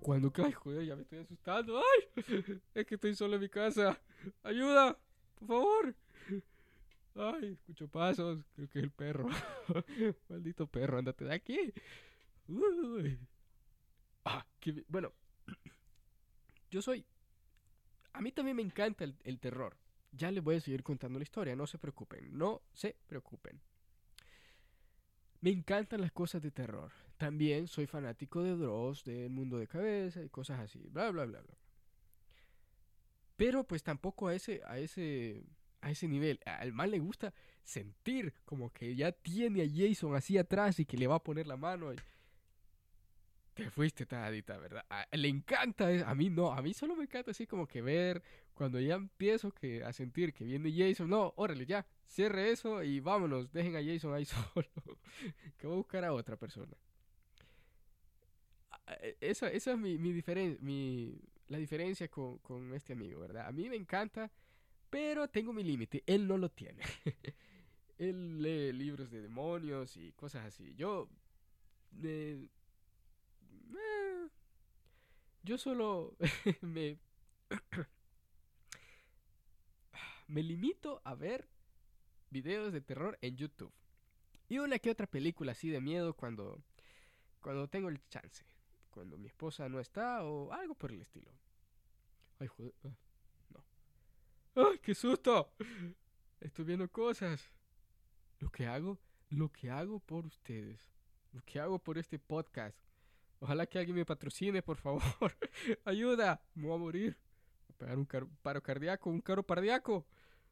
Cuando 0.00 0.30
cae, 0.30 0.52
joder, 0.52 0.84
ya 0.84 0.96
me 0.96 1.02
estoy 1.02 1.20
asustando. 1.20 1.78
¡Ay! 1.78 2.60
Es 2.74 2.86
que 2.86 2.96
estoy 2.96 3.14
solo 3.14 3.36
en 3.36 3.40
mi 3.40 3.48
casa. 3.48 3.98
¡Ayuda! 4.42 4.98
¡Por 5.34 5.48
favor! 5.48 5.94
¡Ay! 7.14 7.52
Escucho 7.52 7.88
pasos. 7.88 8.44
Creo 8.54 8.68
que 8.68 8.78
es 8.78 8.84
el 8.84 8.90
perro. 8.90 9.28
Maldito 10.28 10.66
perro, 10.66 10.98
ándate 10.98 11.24
de 11.24 11.34
aquí. 11.34 11.72
Uy. 12.48 13.18
Ah, 14.24 14.46
bueno. 14.88 15.12
Yo 16.70 16.82
soy. 16.82 17.04
A 18.12 18.20
mí 18.20 18.32
también 18.32 18.56
me 18.56 18.62
encanta 18.62 19.04
el, 19.04 19.16
el 19.24 19.40
terror. 19.40 19.76
Ya 20.12 20.30
les 20.30 20.42
voy 20.42 20.56
a 20.56 20.60
seguir 20.60 20.82
contando 20.82 21.18
la 21.18 21.24
historia, 21.24 21.56
no 21.56 21.66
se 21.66 21.78
preocupen, 21.78 22.36
no 22.36 22.62
se 22.72 22.96
preocupen. 23.06 23.60
Me 25.40 25.50
encantan 25.50 26.00
las 26.00 26.12
cosas 26.12 26.40
de 26.40 26.52
terror. 26.52 26.92
También 27.16 27.66
soy 27.66 27.86
fanático 27.86 28.42
de 28.42 28.56
Dross, 28.56 29.04
del 29.04 29.30
mundo 29.30 29.58
de 29.58 29.66
cabeza 29.66 30.22
y 30.22 30.28
cosas 30.28 30.60
así, 30.60 30.88
bla 30.88 31.10
bla 31.10 31.24
bla 31.24 31.40
bla. 31.40 31.54
Pero 33.36 33.64
pues 33.64 33.82
tampoco 33.82 34.28
a 34.28 34.34
ese 34.34 34.62
a 34.64 34.78
ese 34.78 35.44
a 35.84 35.90
ese 35.90 36.08
nivel. 36.08 36.40
Al 36.46 36.72
mal 36.72 36.90
le 36.90 36.98
gusta 36.98 37.32
sentir 37.62 38.32
como 38.44 38.72
que 38.72 38.94
ya 38.96 39.12
tiene 39.12 39.62
a 39.62 39.68
Jason 39.68 40.14
así 40.16 40.38
atrás 40.38 40.80
y 40.80 40.86
que 40.86 40.96
le 40.96 41.06
va 41.06 41.16
a 41.16 41.22
poner 41.22 41.46
la 41.46 41.56
mano. 41.56 41.92
Te 43.52 43.70
fuiste 43.70 44.04
tadita, 44.04 44.56
¿verdad? 44.56 44.84
le 45.12 45.28
encanta, 45.28 45.88
a 46.10 46.14
mí 46.14 46.28
no, 46.28 46.52
a 46.52 46.60
mí 46.60 46.74
solo 46.74 46.96
me 46.96 47.04
encanta 47.04 47.30
así 47.30 47.46
como 47.46 47.68
que 47.68 47.82
ver 47.82 48.20
cuando 48.52 48.80
ya 48.80 48.94
empiezo 48.94 49.52
a 49.84 49.92
sentir 49.92 50.32
que 50.32 50.44
viene 50.44 50.72
Jason. 50.76 51.08
No, 51.08 51.34
órale, 51.36 51.64
ya, 51.64 51.86
cierre 52.06 52.50
eso 52.50 52.82
y 52.82 52.98
vámonos, 52.98 53.52
dejen 53.52 53.76
a 53.76 53.84
Jason 53.84 54.14
ahí 54.14 54.24
solo. 54.24 54.66
que 55.56 55.66
voy 55.66 55.74
a 55.74 55.76
buscar 55.76 56.04
a 56.04 56.12
otra 56.12 56.36
persona. 56.36 56.76
E, 58.86 59.16
esa, 59.20 59.48
esa 59.50 59.72
es 59.72 59.78
mi, 59.78 59.98
mi 59.98 60.12
diferencia, 60.12 60.58
mi, 60.60 61.20
la 61.48 61.58
diferencia 61.58 62.08
con, 62.08 62.38
con 62.38 62.74
este 62.74 62.94
amigo, 62.94 63.20
¿verdad? 63.20 63.46
A 63.46 63.52
mí 63.52 63.68
me 63.68 63.76
encanta 63.76 64.32
pero 64.90 65.28
tengo 65.28 65.52
mi 65.52 65.62
límite, 65.62 66.02
él 66.06 66.26
no 66.26 66.38
lo 66.38 66.50
tiene. 66.50 66.82
él 67.98 68.42
lee 68.42 68.72
libros 68.72 69.10
de 69.10 69.22
demonios 69.22 69.96
y 69.96 70.12
cosas 70.12 70.44
así. 70.46 70.74
Yo... 70.74 71.08
Eh, 72.02 72.48
yo 75.42 75.58
solo 75.58 76.16
me... 76.62 76.98
me 80.28 80.42
limito 80.42 81.00
a 81.04 81.14
ver 81.14 81.48
videos 82.30 82.72
de 82.72 82.80
terror 82.80 83.18
en 83.20 83.36
YouTube. 83.36 83.72
Y 84.48 84.58
una 84.58 84.78
que 84.78 84.90
otra 84.90 85.06
película 85.06 85.52
así 85.52 85.68
de 85.70 85.80
miedo 85.80 86.14
cuando, 86.14 86.62
cuando 87.40 87.68
tengo 87.68 87.88
el 87.88 88.00
chance. 88.08 88.44
Cuando 88.90 89.18
mi 89.18 89.26
esposa 89.26 89.68
no 89.68 89.80
está 89.80 90.24
o 90.24 90.52
algo 90.52 90.74
por 90.74 90.92
el 90.92 91.00
estilo. 91.00 91.30
Ay, 92.38 92.48
joder. 92.48 92.74
¡Ay, 94.56 94.78
qué 94.78 94.94
susto! 94.94 95.52
Estoy 96.40 96.64
viendo 96.64 96.88
cosas. 96.88 97.50
Lo 98.38 98.50
que 98.50 98.66
hago, 98.66 98.98
lo 99.30 99.50
que 99.50 99.70
hago 99.70 99.98
por 99.98 100.26
ustedes. 100.26 100.80
Lo 101.32 101.42
que 101.42 101.58
hago 101.58 101.78
por 101.78 101.98
este 101.98 102.18
podcast. 102.18 102.78
Ojalá 103.40 103.66
que 103.66 103.78
alguien 103.78 103.96
me 103.96 104.04
patrocine, 104.04 104.62
por 104.62 104.76
favor. 104.76 105.02
Ayuda, 105.84 106.40
me 106.54 106.68
voy 106.68 106.74
a 106.76 106.78
morir. 106.78 107.18
Voy 107.66 107.74
a 107.74 107.78
pegar 107.78 107.98
un 107.98 108.36
paro 108.42 108.62
cardíaco, 108.62 109.10
un 109.10 109.20
caro 109.20 109.44
cardíaco. 109.44 110.06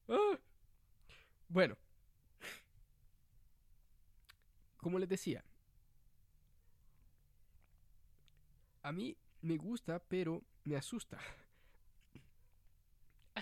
¡Ah! 0.09 0.39
Bueno. 1.49 1.77
Como 4.79 4.99
les 4.99 5.09
decía. 5.09 5.45
A 8.83 8.91
mí 8.91 9.17
me 9.43 9.57
gusta, 9.57 10.01
pero 10.01 10.43
me 10.65 10.75
asusta. 10.75 11.21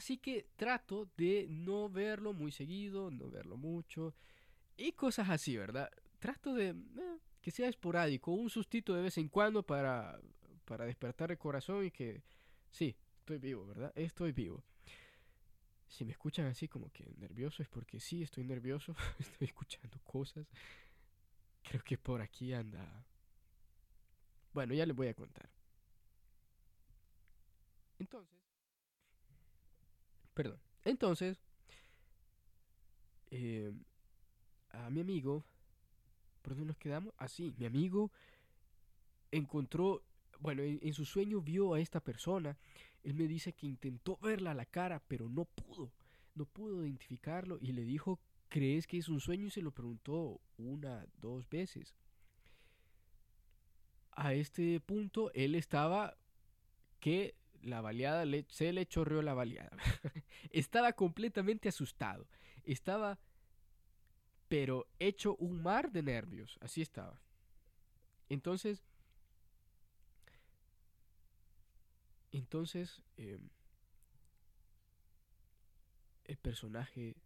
Así 0.00 0.16
que 0.16 0.46
trato 0.56 1.10
de 1.18 1.46
no 1.50 1.90
verlo 1.90 2.32
muy 2.32 2.52
seguido, 2.52 3.10
no 3.10 3.28
verlo 3.28 3.58
mucho 3.58 4.14
y 4.78 4.92
cosas 4.92 5.28
así, 5.28 5.58
¿verdad? 5.58 5.90
Trato 6.18 6.54
de 6.54 6.70
eh, 6.70 7.18
que 7.42 7.50
sea 7.50 7.68
esporádico, 7.68 8.32
un 8.32 8.48
sustito 8.48 8.94
de 8.94 9.02
vez 9.02 9.18
en 9.18 9.28
cuando 9.28 9.62
para, 9.62 10.18
para 10.64 10.86
despertar 10.86 11.32
el 11.32 11.36
corazón 11.36 11.84
y 11.84 11.90
que 11.90 12.22
sí, 12.70 12.96
estoy 13.18 13.36
vivo, 13.36 13.66
¿verdad? 13.66 13.92
Estoy 13.94 14.32
vivo. 14.32 14.64
Si 15.86 16.06
me 16.06 16.12
escuchan 16.12 16.46
así 16.46 16.66
como 16.66 16.88
que 16.88 17.04
nervioso 17.18 17.62
es 17.62 17.68
porque 17.68 18.00
sí, 18.00 18.22
estoy 18.22 18.44
nervioso, 18.44 18.96
estoy 19.18 19.48
escuchando 19.48 20.00
cosas. 20.02 20.46
Creo 21.62 21.84
que 21.84 21.98
por 21.98 22.22
aquí 22.22 22.54
anda. 22.54 23.04
Bueno, 24.54 24.72
ya 24.72 24.86
les 24.86 24.96
voy 24.96 25.08
a 25.08 25.14
contar. 25.14 25.50
Entonces, 27.98 28.39
Perdón. 30.42 30.58
Entonces, 30.86 31.38
eh, 33.30 33.74
a 34.70 34.88
mi 34.88 35.02
amigo, 35.02 35.44
¿por 36.40 36.54
dónde 36.54 36.68
nos 36.68 36.78
quedamos? 36.78 37.12
Así, 37.18 37.50
ah, 37.52 37.56
mi 37.58 37.66
amigo 37.66 38.10
encontró, 39.30 40.02
bueno, 40.38 40.62
en, 40.62 40.94
su 40.94 41.04
sueño 41.04 41.42
vio 41.42 41.74
a 41.74 41.80
esta 41.80 42.00
persona. 42.00 42.56
Él 43.02 43.12
me 43.12 43.28
dice 43.28 43.52
que 43.52 43.66
intentó 43.66 44.16
verla 44.16 44.52
a 44.52 44.54
la 44.54 44.64
cara, 44.64 45.02
pero 45.06 45.28
no 45.28 45.44
pudo. 45.44 45.92
No 46.34 46.46
pudo 46.46 46.86
identificarlo 46.86 47.58
y 47.60 47.72
le 47.72 47.84
dijo, 47.84 48.18
¿crees 48.48 48.86
que 48.86 48.96
es 48.96 49.10
un 49.10 49.20
sueño? 49.20 49.48
Y 49.48 49.50
se 49.50 49.60
lo 49.60 49.72
preguntó 49.72 50.40
una, 50.56 51.06
dos 51.20 51.46
veces. 51.50 51.94
A 54.12 54.32
este 54.32 54.80
punto, 54.80 55.30
él 55.34 55.54
estaba 55.54 56.16
que 56.98 57.34
la 57.62 57.80
baleada, 57.80 58.24
se 58.48 58.72
le 58.72 58.86
chorreó 58.86 59.22
la 59.22 59.34
baleada. 59.34 59.76
estaba 60.50 60.92
completamente 60.92 61.68
asustado. 61.68 62.26
Estaba, 62.64 63.18
pero 64.48 64.86
hecho 64.98 65.36
un 65.36 65.62
mar 65.62 65.90
de 65.90 66.02
nervios. 66.02 66.58
Así 66.60 66.82
estaba. 66.82 67.20
Entonces, 68.28 68.84
entonces, 72.32 73.02
em, 73.16 73.50
el 76.24 76.36
personaje 76.38 77.16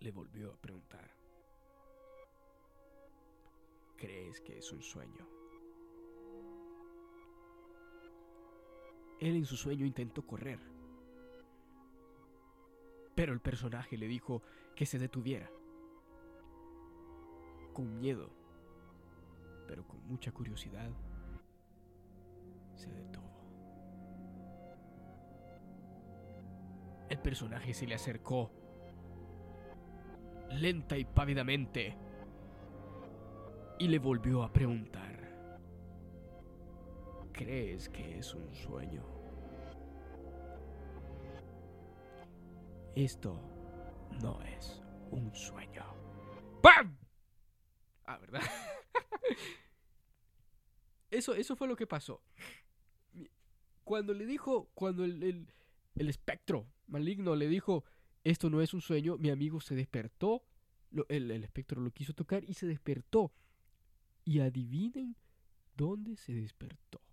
le 0.00 0.10
volvió 0.10 0.52
a 0.52 0.60
preguntar, 0.60 1.10
¿crees 3.96 4.40
que 4.42 4.58
es 4.58 4.70
un 4.70 4.82
sueño? 4.82 5.43
Él 9.24 9.36
en 9.36 9.46
su 9.46 9.56
sueño 9.56 9.86
intentó 9.86 10.26
correr. 10.26 10.58
Pero 13.14 13.32
el 13.32 13.40
personaje 13.40 13.96
le 13.96 14.06
dijo 14.06 14.42
que 14.76 14.84
se 14.84 14.98
detuviera. 14.98 15.50
Con 17.72 17.98
miedo, 18.00 18.28
pero 19.66 19.88
con 19.88 20.06
mucha 20.06 20.30
curiosidad, 20.30 20.90
se 22.74 22.92
detuvo. 22.92 23.24
El 27.08 27.18
personaje 27.18 27.72
se 27.72 27.86
le 27.86 27.94
acercó, 27.94 28.50
lenta 30.50 30.98
y 30.98 31.06
pávidamente, 31.06 31.96
y 33.78 33.88
le 33.88 33.98
volvió 33.98 34.42
a 34.42 34.52
preguntar, 34.52 35.03
¿crees 37.34 37.88
que 37.88 38.18
es 38.18 38.32
un 38.32 38.54
sueño? 38.54 39.04
Esto 42.94 43.40
no 44.22 44.40
es 44.42 44.80
un 45.10 45.34
sueño. 45.34 45.84
¡Pam! 46.62 46.96
Ah, 48.06 48.18
¿verdad? 48.18 48.40
eso, 51.10 51.34
eso 51.34 51.56
fue 51.56 51.66
lo 51.66 51.76
que 51.76 51.86
pasó. 51.86 52.22
Cuando 53.82 54.14
le 54.14 54.24
dijo, 54.24 54.70
cuando 54.74 55.04
el, 55.04 55.48
espectro 55.96 56.66
maligno 56.86 57.34
le 57.34 57.48
dijo, 57.48 57.84
esto 58.22 58.48
no 58.48 58.62
es 58.62 58.72
un 58.72 58.80
sueño, 58.80 59.18
mi 59.18 59.30
amigo 59.30 59.60
se 59.60 59.74
despertó, 59.74 60.44
el, 61.08 61.30
el 61.30 61.44
espectro 61.44 61.82
lo 61.82 61.90
quiso 61.90 62.14
tocar 62.14 62.44
y 62.44 62.54
se 62.54 62.66
despertó. 62.66 63.32
Y 64.24 64.40
adivinen 64.40 65.16
dónde 65.76 66.16
se 66.16 66.32
despertó. 66.32 67.03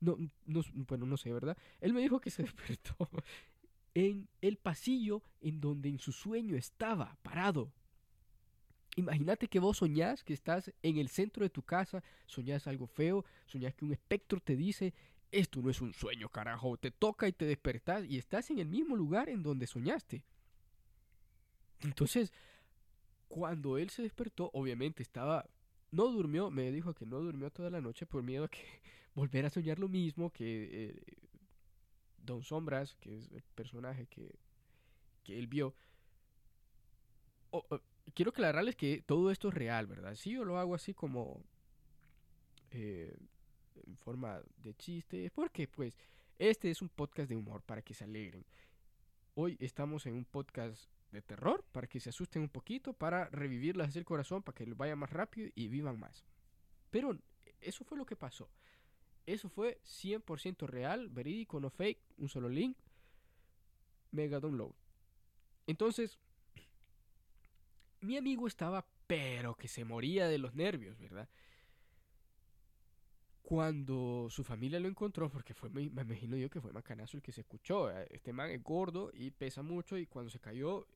No, 0.00 0.16
no, 0.46 0.62
bueno, 0.88 1.06
no 1.06 1.16
sé, 1.16 1.32
¿verdad? 1.32 1.56
Él 1.80 1.92
me 1.92 2.00
dijo 2.00 2.20
que 2.20 2.30
se 2.30 2.42
despertó 2.44 2.96
en 3.94 4.28
el 4.40 4.56
pasillo 4.56 5.22
en 5.40 5.60
donde 5.60 5.88
en 5.88 5.98
su 5.98 6.12
sueño 6.12 6.56
estaba 6.56 7.16
parado. 7.22 7.72
Imagínate 8.96 9.48
que 9.48 9.60
vos 9.60 9.78
soñás 9.78 10.24
que 10.24 10.34
estás 10.34 10.72
en 10.82 10.98
el 10.98 11.08
centro 11.08 11.44
de 11.44 11.50
tu 11.50 11.62
casa, 11.62 12.02
soñás 12.26 12.66
algo 12.66 12.86
feo, 12.86 13.24
soñás 13.46 13.74
que 13.74 13.84
un 13.84 13.92
espectro 13.92 14.40
te 14.40 14.56
dice, 14.56 14.92
esto 15.30 15.60
no 15.62 15.70
es 15.70 15.80
un 15.80 15.92
sueño, 15.92 16.28
carajo, 16.28 16.76
te 16.76 16.90
toca 16.90 17.28
y 17.28 17.32
te 17.32 17.44
despertás 17.44 18.04
y 18.04 18.18
estás 18.18 18.50
en 18.50 18.58
el 18.58 18.68
mismo 18.68 18.96
lugar 18.96 19.28
en 19.28 19.42
donde 19.42 19.66
soñaste. 19.66 20.24
Entonces, 21.80 22.32
cuando 23.28 23.78
él 23.78 23.90
se 23.90 24.02
despertó, 24.02 24.50
obviamente 24.52 25.02
estaba, 25.02 25.48
no 25.90 26.08
durmió, 26.08 26.50
me 26.50 26.72
dijo 26.72 26.94
que 26.94 27.06
no 27.06 27.20
durmió 27.20 27.50
toda 27.50 27.70
la 27.70 27.80
noche 27.80 28.06
por 28.06 28.22
miedo 28.22 28.44
a 28.44 28.48
que 28.48 28.64
volver 29.18 29.46
a 29.46 29.50
soñar 29.50 29.80
lo 29.80 29.88
mismo 29.88 30.30
que 30.30 30.68
eh, 30.70 31.02
Don 32.18 32.42
Sombras, 32.44 32.94
que 33.00 33.16
es 33.16 33.32
el 33.32 33.42
personaje 33.54 34.06
que, 34.06 34.38
que 35.24 35.38
él 35.38 35.48
vio. 35.48 35.74
quiero 38.14 38.30
aclararles 38.30 38.76
que 38.76 39.02
todo 39.04 39.30
esto 39.30 39.48
es 39.48 39.54
real, 39.54 39.86
¿verdad? 39.86 40.14
Sí, 40.14 40.30
yo 40.30 40.44
lo 40.44 40.58
hago 40.58 40.74
así 40.74 40.94
como 40.94 41.42
eh, 42.70 43.16
en 43.86 43.96
forma 43.96 44.40
de 44.58 44.74
chiste, 44.74 45.30
porque 45.34 45.66
pues 45.66 45.96
Este 46.38 46.70
es 46.70 46.80
un 46.82 46.88
podcast 46.88 47.28
de 47.28 47.36
humor 47.36 47.62
para 47.62 47.82
que 47.82 47.94
se 47.94 48.04
alegren. 48.04 48.44
Hoy 49.34 49.56
estamos 49.58 50.06
en 50.06 50.14
un 50.14 50.24
podcast 50.24 50.88
de 51.10 51.22
terror 51.22 51.64
para 51.72 51.88
que 51.88 51.98
se 51.98 52.10
asusten 52.10 52.42
un 52.42 52.48
poquito, 52.48 52.92
para 52.92 53.28
revivirles 53.30 53.96
el 53.96 54.04
corazón, 54.04 54.44
para 54.44 54.54
que 54.54 54.66
les 54.66 54.76
vaya 54.76 54.94
más 54.94 55.10
rápido 55.10 55.50
y 55.56 55.66
vivan 55.66 55.98
más. 55.98 56.24
Pero 56.90 57.18
eso 57.60 57.84
fue 57.84 57.98
lo 57.98 58.06
que 58.06 58.14
pasó. 58.14 58.48
Eso 59.28 59.50
fue 59.50 59.78
100% 59.84 60.66
real, 60.66 61.10
verídico, 61.10 61.60
no 61.60 61.68
fake, 61.68 62.00
un 62.16 62.30
solo 62.30 62.48
link, 62.48 62.78
mega 64.10 64.40
download. 64.40 64.72
Entonces, 65.66 66.18
mi 68.00 68.16
amigo 68.16 68.46
estaba, 68.46 68.86
pero 69.06 69.54
que 69.54 69.68
se 69.68 69.84
moría 69.84 70.28
de 70.28 70.38
los 70.38 70.54
nervios, 70.54 70.98
¿verdad? 70.98 71.28
Cuando 73.42 74.28
su 74.30 74.44
familia 74.44 74.80
lo 74.80 74.88
encontró, 74.88 75.28
porque 75.28 75.52
fue, 75.52 75.68
me, 75.68 75.82
imagino 75.82 76.38
yo 76.38 76.48
que 76.48 76.62
fue 76.62 76.72
Macanazo 76.72 77.18
el 77.18 77.22
que 77.22 77.32
se 77.32 77.42
escuchó. 77.42 77.90
Eh, 77.90 78.06
este 78.08 78.32
man 78.32 78.48
es 78.48 78.62
gordo 78.62 79.10
y 79.12 79.30
pesa 79.30 79.60
mucho 79.60 79.98
y 79.98 80.06
cuando 80.06 80.30
se 80.30 80.40
cayó, 80.40 80.86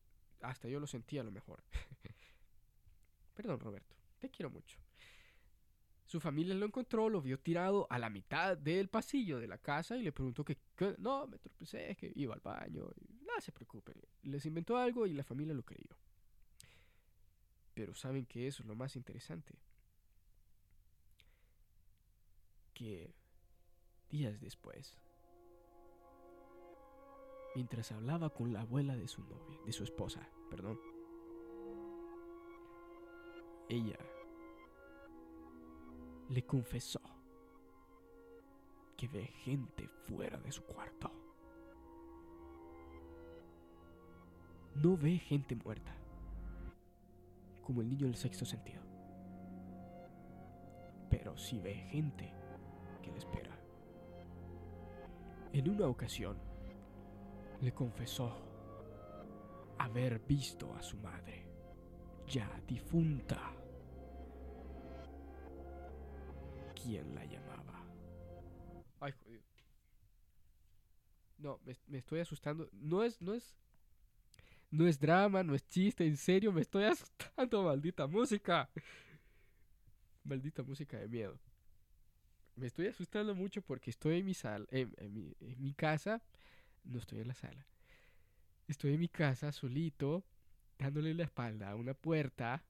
hasta 0.41 0.69
yo 0.69 0.81
lo 0.81 0.87
sentía 0.87 1.21
a 1.21 1.25
lo 1.25 1.33
mejor. 1.33 1.63
Perdón, 3.35 3.61
Roberto, 3.61 3.95
te 4.21 4.31
quiero 4.31 4.49
mucho. 4.49 4.79
Su 6.13 6.21
familia 6.21 6.55
lo 6.55 6.67
encontró, 6.67 7.09
lo 7.09 7.23
vio 7.23 7.41
tirado 7.41 7.87
a 7.89 7.99
la 7.99 8.11
mitad 8.11 8.55
del 8.55 8.91
pasillo 8.91 9.41
de 9.41 9.49
la 9.49 9.57
casa 9.57 9.97
y 9.97 10.03
le 10.03 10.13
preguntó 10.13 10.45
que, 10.45 10.59
no, 10.99 11.27
me 11.27 11.39
tropecé, 11.39 11.97
que 11.97 12.13
iba 12.15 12.35
al 12.35 12.41
baño. 12.41 12.85
no 13.23 13.41
se 13.41 13.51
preocupen. 13.51 13.95
Les 14.25 14.45
inventó 14.45 14.77
algo 14.77 15.07
y 15.07 15.15
la 15.15 15.25
familia 15.25 15.55
lo 15.55 15.63
creyó. 15.63 15.97
Pero 17.73 17.95
saben 17.95 18.27
que 18.27 18.47
eso 18.47 18.63
es 18.63 18.69
lo 18.69 18.75
más 18.75 18.95
interesante. 18.95 19.59
Que 22.75 23.15
días 24.11 24.39
después, 24.39 24.99
mientras 27.55 27.91
hablaba 27.91 28.29
con 28.29 28.53
la 28.53 28.61
abuela 28.61 28.99
de 28.99 29.09
su 29.09 29.23
novia, 29.23 29.59
de 29.65 29.73
su 29.73 29.83
esposa, 29.83 30.29
perdón, 30.51 30.79
ella 33.71 33.97
le 36.33 36.47
confesó 36.47 37.01
que 38.97 39.07
ve 39.07 39.25
gente 39.45 39.87
fuera 40.07 40.39
de 40.39 40.51
su 40.51 40.65
cuarto. 40.65 41.13
No 44.77 44.97
ve 44.97 45.19
gente 45.19 45.55
muerta, 45.55 45.95
como 47.63 47.83
el 47.83 47.91
niño 47.91 48.07
del 48.07 48.17
sexto 48.17 48.47
sentido, 48.47 48.81
pero 51.11 51.37
sí 51.37 51.61
ve 51.61 51.75
gente 51.75 52.33
que 53.03 53.13
le 53.13 53.19
espera. 53.19 53.55
En 55.53 55.69
una 55.69 55.87
ocasión, 55.87 56.39
le 57.61 57.75
confesó 57.75 58.33
haber 59.77 60.19
visto 60.21 60.75
a 60.75 60.83
su 60.83 60.97
madre, 60.97 61.47
ya 62.27 62.49
difunta 62.67 63.62
quién 66.83 67.15
la 67.15 67.25
llamaba. 67.25 67.85
Ay, 69.01 69.13
jodido. 69.13 69.43
No, 71.39 71.61
me, 71.65 71.99
estoy 71.99 72.21
asustando. 72.21 72.69
No 72.73 73.03
es, 73.03 73.21
no 73.21 73.35
es. 73.35 73.55
No 74.71 74.87
es 74.87 74.99
drama, 74.99 75.43
no 75.43 75.55
es 75.55 75.67
chiste, 75.69 76.07
en 76.07 76.17
serio, 76.17 76.51
me 76.51 76.63
estoy 76.63 76.85
asustando, 76.93 77.65
maldita 77.65 78.07
música. 78.07 78.71
Maldita 80.25 80.63
música 80.63 80.99
de 80.99 81.09
miedo. 81.09 81.39
Me 82.57 82.67
estoy 82.67 82.87
asustando 82.87 83.35
mucho 83.35 83.61
porque 83.61 83.91
estoy 83.91 84.21
en 84.21 84.25
mi 84.25 84.35
sala, 84.35 84.67
en, 84.71 85.13
mi, 85.13 85.37
en 85.41 85.61
mi 85.61 85.75
casa, 85.75 86.23
no 86.85 86.99
estoy 86.99 87.21
en 87.21 87.29
la 87.29 87.35
sala. 87.35 87.67
Estoy 88.67 88.95
en 88.95 89.01
mi 89.01 89.09
casa 89.09 89.53
solito, 89.53 90.25
dándole 90.79 91.13
la 91.13 91.25
espalda 91.25 91.71
a 91.71 91.77
una 91.77 91.93
puerta 91.93 92.65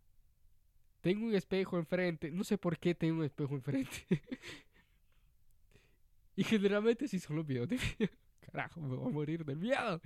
tengo 1.02 1.26
un 1.26 1.34
espejo 1.34 1.76
enfrente. 1.76 2.30
No 2.30 2.44
sé 2.44 2.56
por 2.56 2.78
qué 2.78 2.94
tengo 2.94 3.18
un 3.18 3.24
espejo 3.24 3.54
enfrente. 3.54 4.06
y 6.36 6.44
generalmente 6.44 7.08
si 7.08 7.18
de 7.18 7.44
miedo. 7.44 7.66
Carajo, 8.40 8.80
me 8.80 8.96
voy 8.96 9.10
a 9.10 9.12
morir 9.12 9.44
del 9.44 9.58
miedo. 9.58 10.00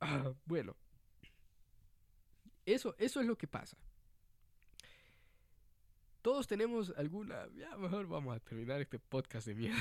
Ah, 0.00 0.34
bueno. 0.44 0.76
Eso, 2.66 2.96
eso 2.98 3.20
es 3.20 3.26
lo 3.26 3.38
que 3.38 3.46
pasa. 3.46 3.78
Todos 6.20 6.48
tenemos 6.48 6.92
alguna... 6.96 7.46
Ya 7.54 7.76
mejor 7.76 8.08
vamos 8.08 8.34
a 8.34 8.40
terminar 8.40 8.80
este 8.80 8.98
podcast 8.98 9.46
de 9.46 9.54
miedo. 9.54 9.76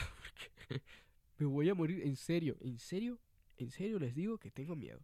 Me 1.39 1.47
voy 1.47 1.67
a 1.69 1.73
morir 1.73 2.03
en 2.03 2.15
serio. 2.15 2.55
En 2.62 2.77
serio. 2.77 3.19
En 3.58 3.71
serio 3.71 3.97
les 3.97 4.13
digo 4.13 4.38
que 4.38 4.51
tengo 4.51 4.75
miedo. 4.75 4.99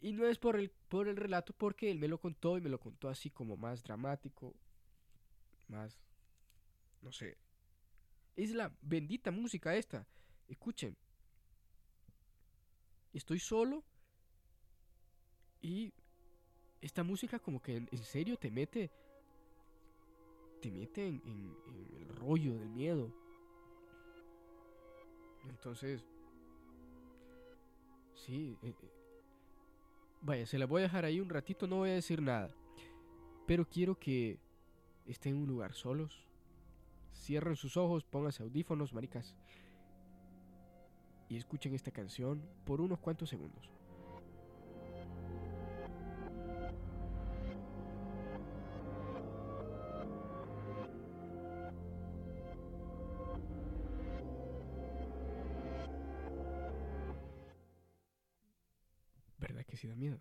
Y 0.00 0.12
no 0.12 0.26
es 0.26 0.38
por 0.38 0.56
el, 0.56 0.70
por 0.88 1.08
el 1.08 1.16
relato, 1.16 1.52
porque 1.52 1.90
él 1.90 1.98
me 1.98 2.08
lo 2.08 2.18
contó 2.18 2.58
y 2.58 2.60
me 2.60 2.68
lo 2.68 2.78
contó 2.78 3.08
así 3.08 3.30
como 3.30 3.56
más 3.56 3.82
dramático, 3.82 4.54
más, 5.68 5.98
no 7.02 7.12
sé. 7.12 7.36
Es 8.36 8.50
la 8.50 8.76
bendita 8.82 9.30
música 9.30 9.74
esta. 9.74 10.06
Escuchen. 10.48 10.96
Estoy 13.12 13.38
solo 13.38 13.82
y 15.62 15.94
esta 16.80 17.02
música 17.02 17.38
como 17.38 17.60
que 17.60 17.76
en, 17.76 18.04
serio 18.04 18.36
te 18.36 18.50
mete, 18.50 18.90
te 20.60 20.70
mete 20.70 21.06
en, 21.08 21.56
el 21.96 22.08
rollo 22.08 22.54
del 22.58 22.68
miedo. 22.68 23.12
Entonces, 25.48 26.04
sí, 28.14 28.58
eh, 28.62 28.74
eh, 28.82 28.95
Vaya, 30.20 30.46
se 30.46 30.58
la 30.58 30.66
voy 30.66 30.80
a 30.80 30.84
dejar 30.84 31.04
ahí 31.04 31.20
un 31.20 31.28
ratito, 31.28 31.66
no 31.66 31.76
voy 31.76 31.90
a 31.90 31.94
decir 31.94 32.20
nada. 32.20 32.50
Pero 33.46 33.68
quiero 33.68 33.98
que 33.98 34.38
estén 35.06 35.34
en 35.34 35.42
un 35.42 35.48
lugar 35.48 35.74
solos. 35.74 36.26
Cierren 37.14 37.56
sus 37.56 37.76
ojos, 37.76 38.04
pónganse 38.04 38.42
audífonos, 38.42 38.92
maricas. 38.92 39.34
Y 41.28 41.36
escuchen 41.36 41.74
esta 41.74 41.90
canción 41.90 42.42
por 42.64 42.80
unos 42.80 42.98
cuantos 42.98 43.28
segundos. 43.28 43.75
Miedo. 59.96 60.20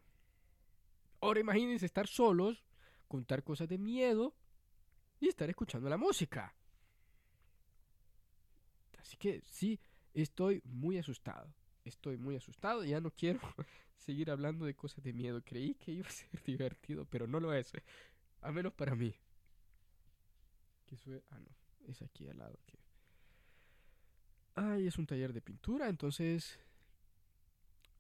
Ahora 1.21 1.39
imagínense 1.39 1.85
estar 1.85 2.07
solos, 2.07 2.63
contar 3.07 3.43
cosas 3.43 3.67
de 3.67 3.77
miedo 3.77 4.35
y 5.19 5.27
estar 5.27 5.49
escuchando 5.49 5.89
la 5.89 5.97
música. 5.97 6.53
Así 8.99 9.17
que 9.17 9.41
sí, 9.45 9.79
estoy 10.13 10.61
muy 10.65 10.97
asustado. 10.97 11.53
Estoy 11.83 12.17
muy 12.17 12.35
asustado, 12.35 12.83
ya 12.83 12.99
no 12.99 13.11
quiero 13.11 13.39
seguir 13.97 14.31
hablando 14.31 14.65
de 14.65 14.75
cosas 14.75 15.03
de 15.03 15.13
miedo. 15.13 15.43
Creí 15.43 15.75
que 15.75 15.91
iba 15.91 16.07
a 16.07 16.11
ser 16.11 16.29
divertido, 16.45 17.05
pero 17.05 17.27
no 17.27 17.39
lo 17.39 17.53
es. 17.53 17.71
A 18.41 18.51
menos 18.51 18.73
para 18.73 18.95
mí. 18.95 19.15
Que 20.85 20.95
ah, 21.31 21.39
no, 21.39 21.91
es 21.91 22.01
aquí 22.01 22.27
al 22.27 22.38
lado. 22.38 22.59
Que... 22.65 22.79
Ay, 24.55 24.88
es 24.88 24.97
un 24.97 25.05
taller 25.05 25.33
de 25.33 25.41
pintura, 25.41 25.89
entonces 25.89 26.59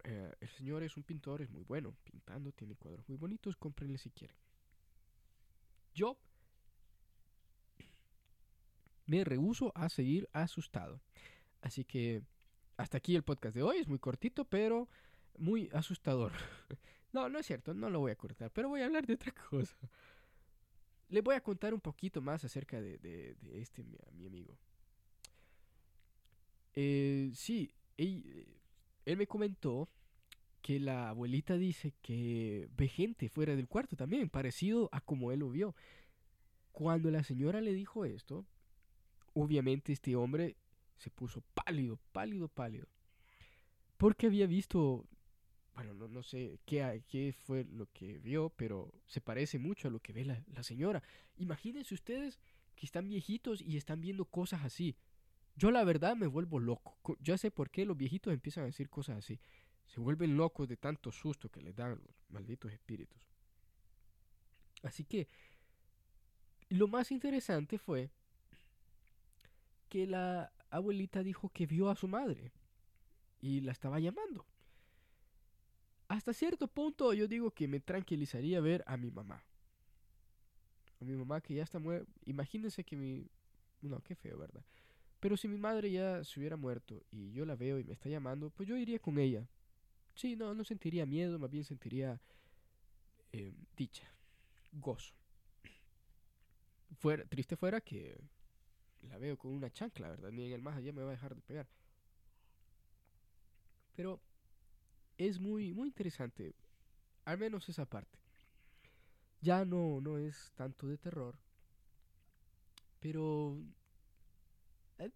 eh, 0.07 0.35
el 0.39 0.49
señor 0.49 0.83
es 0.83 0.97
un 0.97 1.03
pintor, 1.03 1.41
es 1.41 1.49
muy 1.49 1.63
bueno 1.63 1.95
pintando, 2.03 2.51
tiene 2.51 2.75
cuadros 2.75 3.07
muy 3.09 3.17
bonitos, 3.17 3.55
cómprenle 3.55 3.97
si 3.97 4.11
quieren. 4.11 4.37
Yo 5.93 6.17
me 9.07 9.23
rehuso 9.23 9.71
a 9.75 9.89
seguir 9.89 10.29
asustado. 10.31 11.01
Así 11.61 11.85
que 11.85 12.21
hasta 12.77 12.97
aquí 12.97 13.15
el 13.15 13.23
podcast 13.23 13.55
de 13.55 13.63
hoy, 13.63 13.77
es 13.77 13.87
muy 13.87 13.97
cortito, 13.97 14.45
pero 14.45 14.87
muy 15.37 15.69
asustador. 15.73 16.33
no, 17.11 17.27
no 17.29 17.39
es 17.39 17.47
cierto, 17.47 17.73
no 17.73 17.89
lo 17.89 17.99
voy 17.99 18.11
a 18.11 18.15
cortar, 18.15 18.51
pero 18.51 18.69
voy 18.69 18.81
a 18.81 18.85
hablar 18.85 19.07
de 19.07 19.13
otra 19.13 19.31
cosa. 19.49 19.75
Le 21.09 21.21
voy 21.21 21.35
a 21.35 21.41
contar 21.41 21.73
un 21.73 21.81
poquito 21.81 22.21
más 22.21 22.43
acerca 22.43 22.79
de, 22.79 23.35
este, 23.53 23.83
mi, 23.83 24.25
amigo. 24.25 24.57
Eh, 26.73 27.31
sí, 27.33 27.73
él, 27.97 28.55
él 29.05 29.17
me 29.17 29.27
comentó 29.27 29.89
que 30.61 30.79
la 30.79 31.09
abuelita 31.09 31.57
dice 31.57 31.93
que 32.01 32.67
ve 32.75 32.87
gente 32.87 33.29
fuera 33.29 33.55
del 33.55 33.67
cuarto 33.67 33.95
también, 33.95 34.29
parecido 34.29 34.89
a 34.91 34.99
como 34.99 35.31
él 35.31 35.41
lo 35.41 35.49
vio. 35.51 35.75
Cuando 36.71 37.11
la 37.11 37.23
señora 37.23 37.61
le 37.61 37.73
dijo 37.73 38.03
esto, 38.03 38.45
obviamente 39.33 39.93
este 39.93 40.15
hombre 40.15 40.57
se 40.97 41.11
puso 41.11 41.43
pálido, 41.53 41.99
pálido, 42.11 42.47
pálido. 42.47 42.87
Porque 43.97 44.25
había 44.25 44.47
visto, 44.47 45.05
bueno, 45.75 45.93
no, 45.93 46.07
no 46.07 46.23
sé 46.23 46.59
qué, 46.65 47.33
fue 47.45 47.65
lo 47.65 47.85
que 47.93 48.17
vio, 48.17 48.49
pero 48.55 48.91
se 49.05 49.21
parece 49.21 49.59
mucho 49.59 49.87
a 49.87 49.91
lo 49.91 49.99
que 49.99 50.13
ve 50.13 50.25
la, 50.25 50.43
la 50.47 50.63
señora. 50.63 51.03
Imagínense 51.37 51.93
ustedes 51.93 52.39
que 52.75 52.85
están 52.85 53.07
viejitos 53.07 53.61
y 53.61 53.77
están 53.77 54.01
viendo 54.01 54.25
cosas 54.25 54.63
así. 54.63 54.95
Yo 55.55 55.71
la 55.71 55.83
verdad 55.83 56.15
me 56.15 56.27
vuelvo 56.27 56.59
loco. 56.59 56.97
Ya 57.21 57.37
sé 57.37 57.51
por 57.51 57.69
qué 57.69 57.85
los 57.85 57.97
viejitos 57.97 58.33
empiezan 58.33 58.63
a 58.63 58.67
decir 58.67 58.89
cosas 58.89 59.17
así. 59.17 59.39
Se 59.85 59.99
vuelven 59.99 60.35
locos 60.35 60.67
de 60.67 60.77
tanto 60.77 61.11
susto 61.11 61.49
que 61.49 61.61
les 61.61 61.75
dan 61.75 61.91
los 61.91 61.99
malditos 62.29 62.71
espíritus. 62.71 63.25
Así 64.83 65.05
que 65.05 65.27
lo 66.69 66.87
más 66.87 67.11
interesante 67.11 67.77
fue 67.77 68.11
que 69.87 70.07
la 70.07 70.51
abuelita 70.69 71.23
dijo 71.23 71.49
que 71.49 71.65
vio 71.65 71.89
a 71.89 71.95
su 71.95 72.07
madre 72.07 72.51
y 73.39 73.61
la 73.61 73.71
estaba 73.71 73.99
llamando. 73.99 74.45
Hasta 76.07 76.33
cierto 76.33 76.67
punto 76.67 77.13
yo 77.13 77.27
digo 77.27 77.51
que 77.51 77.67
me 77.67 77.79
tranquilizaría 77.79 78.59
ver 78.59 78.83
a 78.87 78.97
mi 78.97 79.09
mamá. 79.09 79.43
A 80.99 81.05
mi 81.05 81.15
mamá 81.15 81.41
que 81.41 81.55
ya 81.55 81.63
está 81.63 81.79
muerta. 81.79 82.11
Imagínense 82.25 82.83
que 82.83 82.95
mi... 82.95 83.27
No, 83.81 84.01
qué 84.01 84.15
feo, 84.15 84.37
¿verdad? 84.37 84.63
Pero 85.25 85.37
si 85.37 85.47
mi 85.47 85.57
madre 85.57 85.89
ya 85.91 86.23
se 86.23 86.39
hubiera 86.39 86.55
muerto 86.55 87.03
y 87.09 87.31
yo 87.31 87.47
la 87.47 87.55
veo 87.55 87.79
y 87.79 87.83
me 87.83 87.93
está 87.93 88.09
llamando, 88.09 88.51
pues 88.51 88.69
yo 88.69 88.77
iría 88.77 88.99
con 88.99 89.17
ella. 89.17 89.49
Sí, 90.13 90.35
no, 90.35 90.53
no 90.53 90.63
sentiría 90.63 91.07
miedo, 91.07 91.39
más 91.39 91.49
bien 91.49 91.63
sentiría 91.63 92.21
eh, 93.31 93.51
dicha, 93.75 94.07
gozo. 94.71 95.15
Fuera, 96.99 97.25
triste 97.25 97.55
fuera 97.55 97.81
que 97.81 98.21
la 99.01 99.17
veo 99.17 99.35
con 99.35 99.51
una 99.51 99.71
chancla, 99.71 100.09
¿verdad? 100.09 100.29
Ni 100.31 100.45
en 100.45 100.53
el 100.53 100.61
más 100.61 100.77
allá 100.77 100.93
me 100.93 101.01
va 101.01 101.07
a 101.07 101.13
dejar 101.13 101.33
de 101.33 101.41
pegar. 101.41 101.67
Pero 103.95 104.21
es 105.17 105.39
muy, 105.39 105.73
muy 105.73 105.87
interesante, 105.87 106.53
al 107.23 107.39
menos 107.39 107.67
esa 107.67 107.87
parte. 107.87 108.19
Ya 109.41 109.65
no, 109.65 110.01
no 110.01 110.19
es 110.19 110.51
tanto 110.53 110.85
de 110.85 110.99
terror, 110.99 111.35
pero 112.99 113.57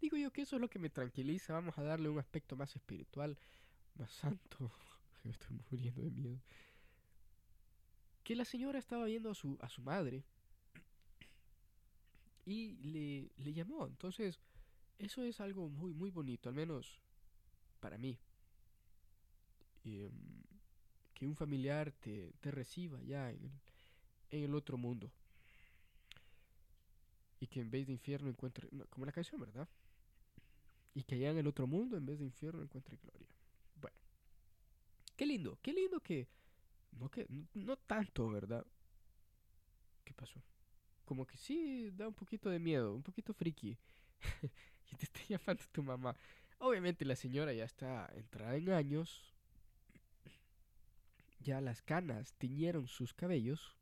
digo 0.01 0.17
yo 0.17 0.31
que 0.31 0.41
eso 0.41 0.55
es 0.55 0.61
lo 0.61 0.69
que 0.69 0.79
me 0.79 0.89
tranquiliza. 0.89 1.53
Vamos 1.53 1.77
a 1.77 1.83
darle 1.83 2.09
un 2.09 2.19
aspecto 2.19 2.55
más 2.55 2.75
espiritual, 2.75 3.37
más 3.95 4.11
santo. 4.11 4.71
estoy 5.23 5.59
muriendo 5.69 6.01
de 6.01 6.11
miedo. 6.11 6.39
Que 8.23 8.35
la 8.35 8.45
señora 8.45 8.79
estaba 8.79 9.05
viendo 9.05 9.31
a 9.31 9.35
su, 9.35 9.57
a 9.61 9.69
su 9.69 9.81
madre 9.81 10.23
y 12.45 12.75
le, 12.77 13.31
le 13.37 13.53
llamó. 13.53 13.87
Entonces, 13.87 14.39
eso 14.97 15.23
es 15.23 15.39
algo 15.39 15.69
muy, 15.69 15.93
muy 15.93 16.11
bonito, 16.11 16.49
al 16.49 16.55
menos 16.55 17.01
para 17.79 17.97
mí. 17.97 18.17
Em, 19.85 20.11
que 21.13 21.27
un 21.27 21.35
familiar 21.35 21.91
te, 21.91 22.33
te 22.39 22.51
reciba 22.51 23.01
ya 23.03 23.31
en 23.31 23.51
el, 24.29 24.53
otro 24.55 24.77
mundo. 24.77 25.11
Y 27.39 27.47
que 27.47 27.61
en 27.61 27.71
vez 27.71 27.87
de 27.87 27.93
infierno 27.93 28.29
encuentre, 28.29 28.67
como 28.89 29.05
la 29.05 29.11
canción, 29.11 29.39
¿verdad? 29.39 29.67
Y 30.93 31.03
que 31.03 31.15
allá 31.15 31.31
en 31.31 31.37
el 31.37 31.47
otro 31.47 31.67
mundo, 31.67 31.97
en 31.97 32.05
vez 32.05 32.19
de 32.19 32.25
infierno, 32.25 32.61
encuentre 32.61 32.97
gloria. 32.97 33.29
Bueno, 33.75 33.97
qué 35.15 35.25
lindo, 35.25 35.57
qué 35.61 35.73
lindo 35.73 35.99
que, 35.99 36.27
no 36.91 37.09
que, 37.09 37.27
no, 37.53 37.77
tanto, 37.77 38.29
¿verdad? 38.29 38.65
¿Qué 40.03 40.13
pasó? 40.13 40.41
Como 41.05 41.25
que 41.25 41.37
sí 41.37 41.91
da 41.91 42.07
un 42.07 42.13
poquito 42.13 42.49
de 42.49 42.59
miedo, 42.59 42.93
un 42.93 43.03
poquito 43.03 43.33
friki. 43.33 43.77
y 44.91 44.95
te 44.95 45.05
está 45.05 45.19
llamando 45.27 45.63
tu 45.71 45.83
mamá. 45.83 46.15
Obviamente 46.59 47.05
la 47.05 47.15
señora 47.15 47.53
ya 47.53 47.63
está 47.63 48.11
entrada 48.15 48.57
en 48.57 48.69
años, 48.71 49.33
ya 51.39 51.61
las 51.61 51.81
canas 51.81 52.33
tiñeron 52.33 52.87
sus 52.87 53.13
cabellos. 53.13 53.78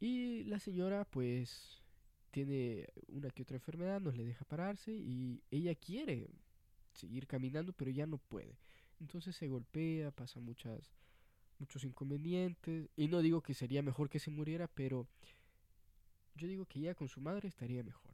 Y 0.00 0.44
la 0.44 0.58
señora 0.58 1.04
pues 1.04 1.82
tiene 2.30 2.88
una 3.08 3.30
que 3.30 3.42
otra 3.42 3.56
enfermedad, 3.56 4.00
no 4.00 4.10
le 4.10 4.24
deja 4.24 4.44
pararse 4.44 4.92
y 4.92 5.42
ella 5.50 5.74
quiere 5.74 6.28
seguir 6.92 7.26
caminando 7.26 7.72
pero 7.72 7.90
ya 7.90 8.06
no 8.06 8.18
puede. 8.18 8.58
Entonces 9.00 9.36
se 9.36 9.48
golpea, 9.48 10.10
pasa 10.10 10.40
muchas 10.40 10.92
muchos 11.58 11.84
inconvenientes 11.84 12.88
y 12.96 13.08
no 13.08 13.20
digo 13.20 13.40
que 13.40 13.54
sería 13.54 13.82
mejor 13.82 14.10
que 14.10 14.18
se 14.18 14.30
muriera, 14.30 14.66
pero 14.68 15.06
yo 16.34 16.48
digo 16.48 16.66
que 16.66 16.80
ya 16.80 16.94
con 16.94 17.08
su 17.08 17.20
madre 17.20 17.48
estaría 17.48 17.82
mejor. 17.82 18.12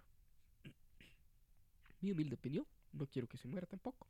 Mi 2.01 2.13
humilde 2.13 2.35
opinión, 2.35 2.67
no 2.93 3.07
quiero 3.07 3.29
que 3.29 3.39
se 3.39 3.49
muera 3.49 3.67
tampoco. 3.67 4.07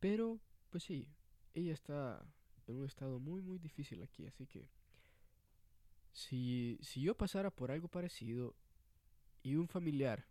Pero 0.00 0.40
pues 0.70 0.84
sí, 0.84 1.08
ella 1.54 1.72
está 1.72 2.24
en 2.66 2.76
un 2.76 2.86
estado 2.86 3.18
muy, 3.18 3.42
muy 3.42 3.58
difícil 3.58 4.02
aquí, 4.02 4.26
así 4.26 4.46
que 4.46 4.68
si, 6.12 6.78
si 6.82 7.02
yo 7.02 7.16
pasara 7.16 7.50
por 7.50 7.70
algo 7.70 7.88
parecido 7.88 8.54
y 9.42 9.54
un 9.54 9.68
familiar 9.68 10.26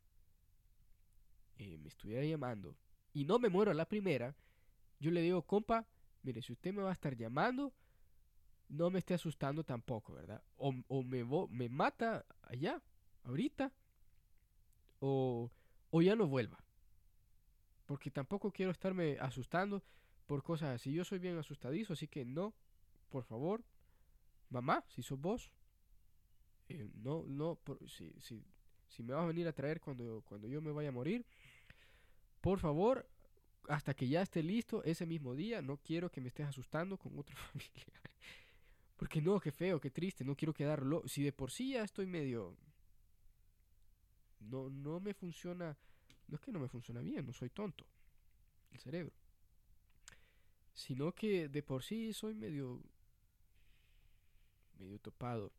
eh, 1.57 1.77
me 1.77 1.89
estuviera 1.89 2.25
llamando 2.25 2.75
y 3.13 3.25
no 3.25 3.39
me 3.39 3.49
muero 3.49 3.71
a 3.71 3.73
la 3.73 3.87
primera, 3.87 4.35
yo 4.99 5.11
le 5.11 5.21
digo, 5.21 5.41
compa, 5.41 5.85
mire, 6.23 6.41
si 6.41 6.53
usted 6.53 6.73
me 6.73 6.83
va 6.83 6.89
a 6.89 6.93
estar 6.93 7.15
llamando, 7.15 7.73
no 8.69 8.89
me 8.89 8.99
esté 8.99 9.13
asustando 9.13 9.63
tampoco, 9.63 10.13
¿verdad? 10.13 10.43
O, 10.57 10.73
o 10.87 11.03
me, 11.03 11.23
me 11.49 11.69
mata 11.69 12.25
allá, 12.43 12.81
ahorita, 13.23 13.73
o, 14.99 15.49
o 15.89 16.01
ya 16.01 16.15
no 16.15 16.27
vuelva. 16.27 16.63
Porque 17.85 18.11
tampoco 18.11 18.51
quiero 18.51 18.71
estarme 18.71 19.17
asustando 19.19 19.83
por 20.27 20.43
cosas 20.43 20.75
así. 20.75 20.93
Yo 20.93 21.03
soy 21.03 21.17
bien 21.17 21.37
asustadizo, 21.37 21.93
así 21.93 22.07
que 22.07 22.23
no, 22.23 22.53
por 23.09 23.23
favor, 23.23 23.63
mamá, 24.49 24.85
si 24.89 25.01
sos 25.01 25.19
vos, 25.19 25.51
eh, 26.69 26.89
no, 26.95 27.25
no, 27.27 27.60
si, 27.88 28.13
si, 28.19 28.43
si 28.88 29.03
me 29.03 29.13
vas 29.13 29.23
a 29.23 29.27
venir 29.27 29.47
a 29.47 29.53
traer 29.53 29.79
cuando, 29.82 30.21
cuando 30.25 30.47
yo 30.47 30.62
me 30.62 30.71
vaya 30.71 30.89
a 30.89 30.93
morir, 30.93 31.25
por 32.41 32.60
favor, 32.60 33.08
hasta 33.67 33.93
que 33.93 34.08
ya 34.08 34.21
esté 34.21 34.41
listo 34.41 34.84
ese 34.84 35.05
mismo 35.05 35.36
día, 35.36 35.62
no 35.62 35.77
quiero 35.77 36.10
que 36.10 36.21
me 36.21 36.29
estés 36.29 36.47
asustando 36.47 36.97
con 36.97 37.17
otro 37.19 37.36
familiar. 37.51 38.01
Porque 38.95 39.21
no, 39.21 39.39
qué 39.39 39.51
feo, 39.51 39.79
qué 39.79 39.91
triste, 39.91 40.23
no 40.23 40.36
quiero 40.36 40.53
quedarlo. 40.53 41.03
Si 41.08 41.23
de 41.23 41.32
por 41.32 41.51
sí 41.51 41.73
ya 41.73 41.84
estoy 41.84 42.05
medio... 42.05 42.58
No, 44.39 44.69
no 44.69 44.99
me 44.99 45.13
funciona... 45.13 45.77
No 46.27 46.36
es 46.36 46.41
que 46.41 46.51
no 46.51 46.60
me 46.60 46.67
funciona 46.67 47.01
bien, 47.01 47.25
no 47.25 47.34
soy 47.34 47.49
tonto. 47.49 47.86
El 48.71 48.79
cerebro 48.79 49.13
sino 50.79 51.12
que 51.12 51.49
de 51.49 51.62
por 51.62 51.84
sí 51.84 52.13
soy 52.13 52.34
medio 52.34 52.82
medio 54.77 54.97
topado. 54.99 55.51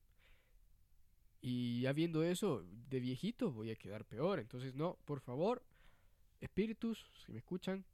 Y 1.40 1.82
ya 1.82 1.92
viendo 1.92 2.22
eso, 2.22 2.64
de 2.88 3.00
viejito 3.00 3.50
voy 3.50 3.70
a 3.70 3.76
quedar 3.76 4.04
peor. 4.04 4.38
Entonces, 4.40 4.74
no, 4.74 4.98
por 5.04 5.20
favor, 5.20 5.62
espíritus, 6.40 7.10
si 7.24 7.32
me 7.32 7.38
escuchan, 7.38 7.84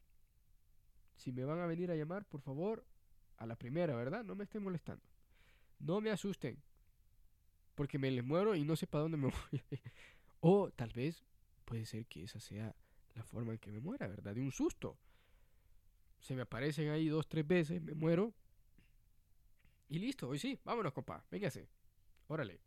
si 1.16 1.32
me 1.32 1.44
van 1.44 1.60
a 1.60 1.66
venir 1.66 1.90
a 1.90 1.96
llamar, 1.96 2.24
por 2.24 2.40
favor, 2.40 2.84
a 3.36 3.46
la 3.46 3.56
primera, 3.56 3.94
¿verdad? 3.94 4.24
No 4.24 4.34
me 4.34 4.44
estén 4.44 4.62
molestando. 4.62 5.04
No 5.78 6.00
me 6.00 6.10
asusten. 6.10 6.62
Porque 7.74 7.98
me 7.98 8.10
les 8.10 8.24
muero 8.24 8.54
y 8.54 8.64
no 8.64 8.74
sé 8.74 8.86
para 8.86 9.02
dónde 9.02 9.18
me 9.18 9.26
voy. 9.50 9.62
o 10.40 10.70
tal 10.70 10.90
vez 10.92 11.24
puede 11.64 11.86
ser 11.86 12.06
que 12.06 12.24
esa 12.24 12.40
sea 12.40 12.74
la 13.14 13.24
forma 13.24 13.52
en 13.52 13.58
que 13.58 13.70
me 13.70 13.80
muera, 13.80 14.08
¿verdad? 14.08 14.34
De 14.34 14.40
un 14.40 14.52
susto 14.52 14.98
se 16.20 16.34
me 16.34 16.42
aparecen 16.42 16.90
ahí 16.90 17.08
dos, 17.08 17.28
tres 17.28 17.46
veces, 17.46 17.80
me 17.80 17.94
muero. 17.94 18.34
Y 19.88 19.98
listo, 19.98 20.28
hoy 20.28 20.38
sí, 20.38 20.58
vámonos, 20.64 20.92
compa, 20.92 21.24
véngase. 21.30 21.68
Órale. 22.26 22.60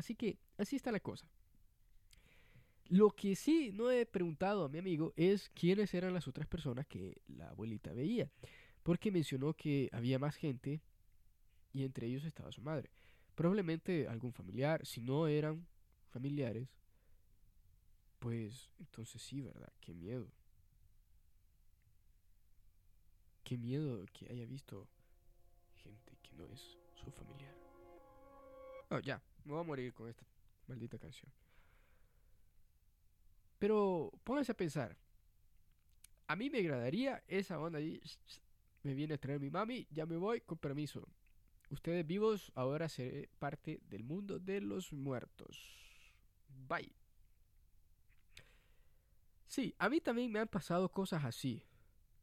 Así 0.00 0.14
que, 0.14 0.38
así 0.56 0.76
está 0.76 0.90
la 0.90 1.00
cosa. 1.00 1.28
Lo 2.88 3.10
que 3.10 3.36
sí 3.36 3.70
no 3.70 3.90
he 3.90 4.06
preguntado 4.06 4.64
a 4.64 4.68
mi 4.70 4.78
amigo 4.78 5.12
es 5.14 5.50
quiénes 5.50 5.92
eran 5.92 6.14
las 6.14 6.26
otras 6.26 6.46
personas 6.46 6.86
que 6.86 7.20
la 7.28 7.50
abuelita 7.50 7.92
veía. 7.92 8.30
Porque 8.82 9.10
mencionó 9.10 9.52
que 9.52 9.90
había 9.92 10.18
más 10.18 10.36
gente 10.36 10.80
y 11.74 11.84
entre 11.84 12.06
ellos 12.06 12.24
estaba 12.24 12.50
su 12.50 12.62
madre. 12.62 12.88
Probablemente 13.34 14.08
algún 14.08 14.32
familiar, 14.32 14.86
si 14.86 15.02
no 15.02 15.26
eran 15.26 15.66
familiares, 16.08 16.70
pues 18.20 18.70
entonces 18.78 19.20
sí, 19.20 19.42
¿verdad? 19.42 19.70
Qué 19.80 19.92
miedo. 19.92 20.32
Qué 23.44 23.58
miedo 23.58 24.06
que 24.14 24.32
haya 24.32 24.46
visto 24.46 24.88
gente 25.74 26.16
que 26.22 26.34
no 26.36 26.46
es 26.46 26.78
su 26.94 27.10
familiar. 27.10 27.54
Oh, 28.88 28.98
ya, 28.98 29.22
me 29.44 29.52
voy 29.52 29.60
a 29.60 29.64
morir 29.64 29.92
con 29.94 30.08
esta 30.08 30.24
maldita 30.66 30.98
canción. 30.98 31.30
Pero 33.58 34.12
pónganse 34.24 34.52
a 34.52 34.56
pensar. 34.56 34.96
A 36.26 36.36
mí 36.36 36.48
me 36.48 36.60
agradaría 36.60 37.22
esa 37.28 37.58
onda 37.58 37.78
ahí. 37.78 38.00
Me 38.82 38.94
viene 38.94 39.14
a 39.14 39.18
traer 39.18 39.40
mi 39.40 39.50
mami, 39.50 39.86
ya 39.90 40.06
me 40.06 40.16
voy, 40.16 40.40
con 40.40 40.58
permiso. 40.58 41.06
Ustedes 41.70 42.06
vivos, 42.06 42.50
ahora 42.54 42.88
seré 42.88 43.28
parte 43.38 43.80
del 43.88 44.02
mundo 44.02 44.38
de 44.38 44.60
los 44.60 44.92
muertos. 44.92 45.58
Bye. 46.68 46.92
Sí, 49.46 49.74
a 49.78 49.88
mí 49.88 50.00
también 50.00 50.32
me 50.32 50.38
han 50.38 50.48
pasado 50.48 50.88
cosas 50.90 51.24
así. 51.24 51.62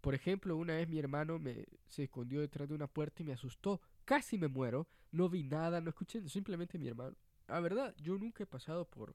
Por 0.01 0.15
ejemplo, 0.15 0.55
una 0.55 0.75
vez 0.75 0.87
mi 0.87 0.99
hermano 0.99 1.37
me 1.37 1.65
se 1.87 2.03
escondió 2.03 2.41
detrás 2.41 2.67
de 2.67 2.75
una 2.75 2.87
puerta 2.87 3.21
y 3.21 3.25
me 3.25 3.33
asustó. 3.33 3.81
Casi 4.07 4.37
me 4.37 4.47
muero. 4.47 4.87
No 5.11 5.27
vi 5.27 5.43
nada, 5.43 5.81
no 5.81 5.89
escuché, 5.89 6.27
simplemente 6.29 6.77
mi 6.77 6.87
hermano 6.87 7.15
La 7.47 7.59
verdad, 7.59 7.93
yo 7.97 8.17
nunca 8.17 8.43
he 8.43 8.47
pasado 8.47 8.85
por, 8.85 9.13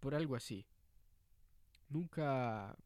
por 0.00 0.16
algo 0.16 0.34
así. 0.34 0.66
Nunca, 1.88 2.76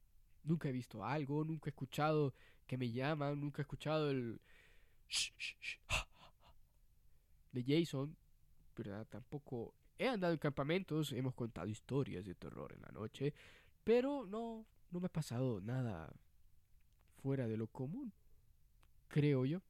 nunca 0.45 0.69
he 0.69 0.73
visto 0.73 1.03
algo, 1.03 1.43
nunca 1.43 1.71
he 1.71 1.73
escuchado 1.73 2.35
que 2.67 2.77
me 2.77 2.91
llaman, 2.93 3.41
nunca 3.41 3.63
he 3.63 3.65
escuchado 3.65 4.11
el 4.11 4.39
de 7.53 7.65
Jason, 7.67 8.15
¿verdad? 8.77 9.07
Tampoco 9.09 9.75
he 9.99 10.09
andado 10.09 10.35
en 10.35 10.39
campamentos, 10.39 11.11
hemos 11.13 11.35
contado 11.35 11.69
historias 11.69 12.27
de 12.27 12.35
terror 12.35 12.71
en 12.75 12.83
la 12.83 12.93
noche, 12.93 13.33
pero 13.83 14.27
no, 14.27 14.67
no 14.91 15.01
me 15.01 15.07
ha 15.07 15.13
pasado 15.13 15.59
nada 15.63 16.13
fuera 17.23 17.49
de 17.49 17.57
lo 17.57 17.67
común, 17.67 18.13
creo 19.09 19.47
yo. 19.47 19.63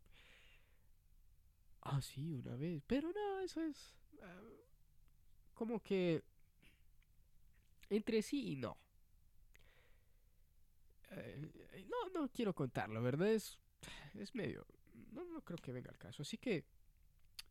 Ah, 1.82 2.00
sí, 2.02 2.32
una 2.32 2.56
vez, 2.56 2.82
pero 2.86 3.10
no, 3.12 3.40
eso 3.40 3.62
es 3.62 3.94
ah, 4.22 4.42
como 5.54 5.80
que 5.82 6.22
entre 7.90 8.22
sí 8.22 8.52
y 8.52 8.56
no. 8.56 8.76
Eh, 11.10 11.86
no, 11.88 12.08
no 12.10 12.28
quiero 12.28 12.54
contarlo, 12.54 13.02
¿verdad? 13.02 13.28
Es, 13.32 13.58
es 14.14 14.34
medio... 14.34 14.64
No, 15.12 15.24
no 15.24 15.42
creo 15.42 15.58
que 15.58 15.72
venga 15.72 15.90
al 15.90 15.98
caso, 15.98 16.22
así 16.22 16.38
que... 16.38 16.64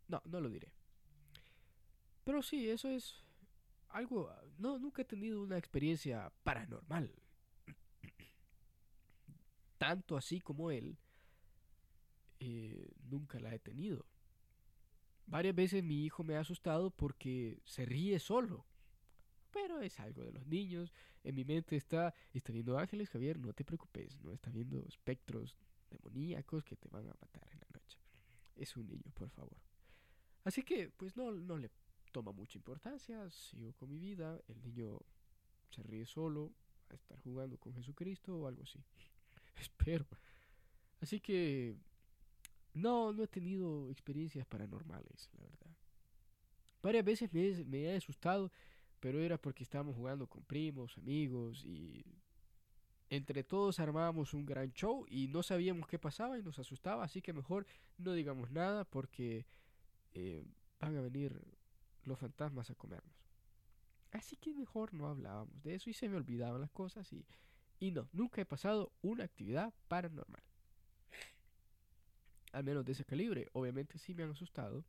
No, 0.08 0.22
no 0.26 0.40
lo 0.40 0.50
diré. 0.50 0.72
Pero 2.24 2.42
sí, 2.42 2.70
eso 2.70 2.88
es 2.88 3.26
algo... 3.90 4.34
No, 4.58 4.80
nunca 4.80 5.02
he 5.02 5.06
tenido 5.06 5.42
una 5.44 5.58
experiencia 5.58 6.32
paranormal. 6.44 7.14
Tanto 9.78 10.16
así 10.16 10.40
como 10.40 10.72
él, 10.72 10.98
eh, 12.40 12.92
nunca 13.10 13.40
la 13.40 13.54
he 13.54 13.60
tenido. 13.60 14.06
Varias 15.30 15.54
veces 15.54 15.84
mi 15.84 16.06
hijo 16.06 16.24
me 16.24 16.36
ha 16.36 16.40
asustado 16.40 16.90
porque 16.90 17.60
se 17.64 17.86
ríe 17.86 18.20
solo. 18.20 18.66
Pero 19.52 19.80
es 19.80 20.00
algo 20.00 20.24
de 20.24 20.32
los 20.32 20.46
niños. 20.48 20.92
En 21.24 21.36
mi 21.36 21.46
mente 21.46 21.76
está, 21.76 22.14
está 22.34 22.52
viendo 22.52 22.78
ángeles, 22.80 23.10
Javier, 23.10 23.38
no 23.38 23.54
te 23.54 23.64
preocupes. 23.64 24.20
No 24.22 24.34
está 24.34 24.50
viendo 24.50 24.84
espectros 24.88 25.56
demoníacos 25.90 26.64
que 26.64 26.76
te 26.76 26.90
van 26.90 27.08
a 27.08 27.14
matar 27.22 27.48
en 27.52 27.60
la 27.60 27.68
noche. 27.74 28.00
Es 28.56 28.76
un 28.76 28.88
niño, 28.88 29.12
por 29.14 29.30
favor. 29.30 29.58
Así 30.44 30.64
que, 30.64 30.90
pues 30.90 31.16
no, 31.16 31.32
no 31.32 31.58
le 31.58 31.70
toma 32.12 32.32
mucha 32.32 32.58
importancia. 32.58 33.30
Sigo 33.30 33.74
con 33.74 33.90
mi 33.90 34.00
vida. 34.00 34.42
El 34.48 34.60
niño 34.64 35.00
se 35.70 35.84
ríe 35.84 36.08
solo 36.08 36.52
a 36.90 36.96
estar 36.96 37.20
jugando 37.20 37.60
con 37.60 37.74
Jesucristo 37.76 38.36
o 38.36 38.48
algo 38.48 38.64
así. 38.64 38.84
Espero. 39.60 40.08
Así 41.02 41.20
que 41.20 41.78
no, 42.74 43.12
no 43.14 43.24
he 43.24 43.28
tenido 43.28 43.90
experiencias 43.90 44.46
paranormales, 44.46 45.30
la 45.34 45.44
verdad. 45.44 45.76
Varias 46.82 47.06
veces 47.06 47.34
me, 47.34 47.66
me 47.66 47.84
he 47.84 47.96
asustado 47.96 48.52
pero 49.00 49.20
era 49.20 49.38
porque 49.38 49.64
estábamos 49.64 49.96
jugando 49.96 50.28
con 50.28 50.44
primos, 50.44 50.98
amigos 50.98 51.64
y 51.66 52.06
entre 53.10 53.44
todos 53.44 53.80
armábamos 53.80 54.34
un 54.34 54.46
gran 54.46 54.72
show 54.74 55.06
y 55.08 55.28
no 55.28 55.42
sabíamos 55.42 55.88
qué 55.88 55.98
pasaba 55.98 56.38
y 56.38 56.44
nos 56.44 56.60
asustaba, 56.60 57.04
así 57.04 57.22
que 57.22 57.34
mejor 57.34 57.66
no 57.98 58.14
digamos 58.14 58.52
nada 58.52 58.84
porque 58.86 59.46
eh, 60.14 60.44
van 60.80 60.98
a 60.98 61.02
venir 61.02 61.42
los 62.04 62.20
fantasmas 62.20 62.70
a 62.70 62.76
comernos. 62.76 63.14
Así 64.12 64.36
que 64.36 64.54
mejor 64.54 64.94
no 64.94 65.08
hablábamos 65.08 65.64
de 65.64 65.76
eso 65.76 65.90
y 65.90 65.94
se 65.94 66.10
me 66.10 66.18
olvidaban 66.18 66.62
las 66.62 66.72
cosas 66.72 67.12
y, 67.14 67.26
y 67.80 67.92
no, 67.92 68.10
nunca 68.12 68.42
he 68.42 68.46
pasado 68.46 68.92
una 69.02 69.24
actividad 69.24 69.74
paranormal. 69.88 70.42
Al 72.52 72.64
menos 72.64 72.86
de 72.86 72.94
ese 72.94 73.06
calibre, 73.06 73.48
obviamente 73.54 73.98
sí 73.98 74.14
me 74.14 74.24
han 74.24 74.32
asustado. 74.32 74.86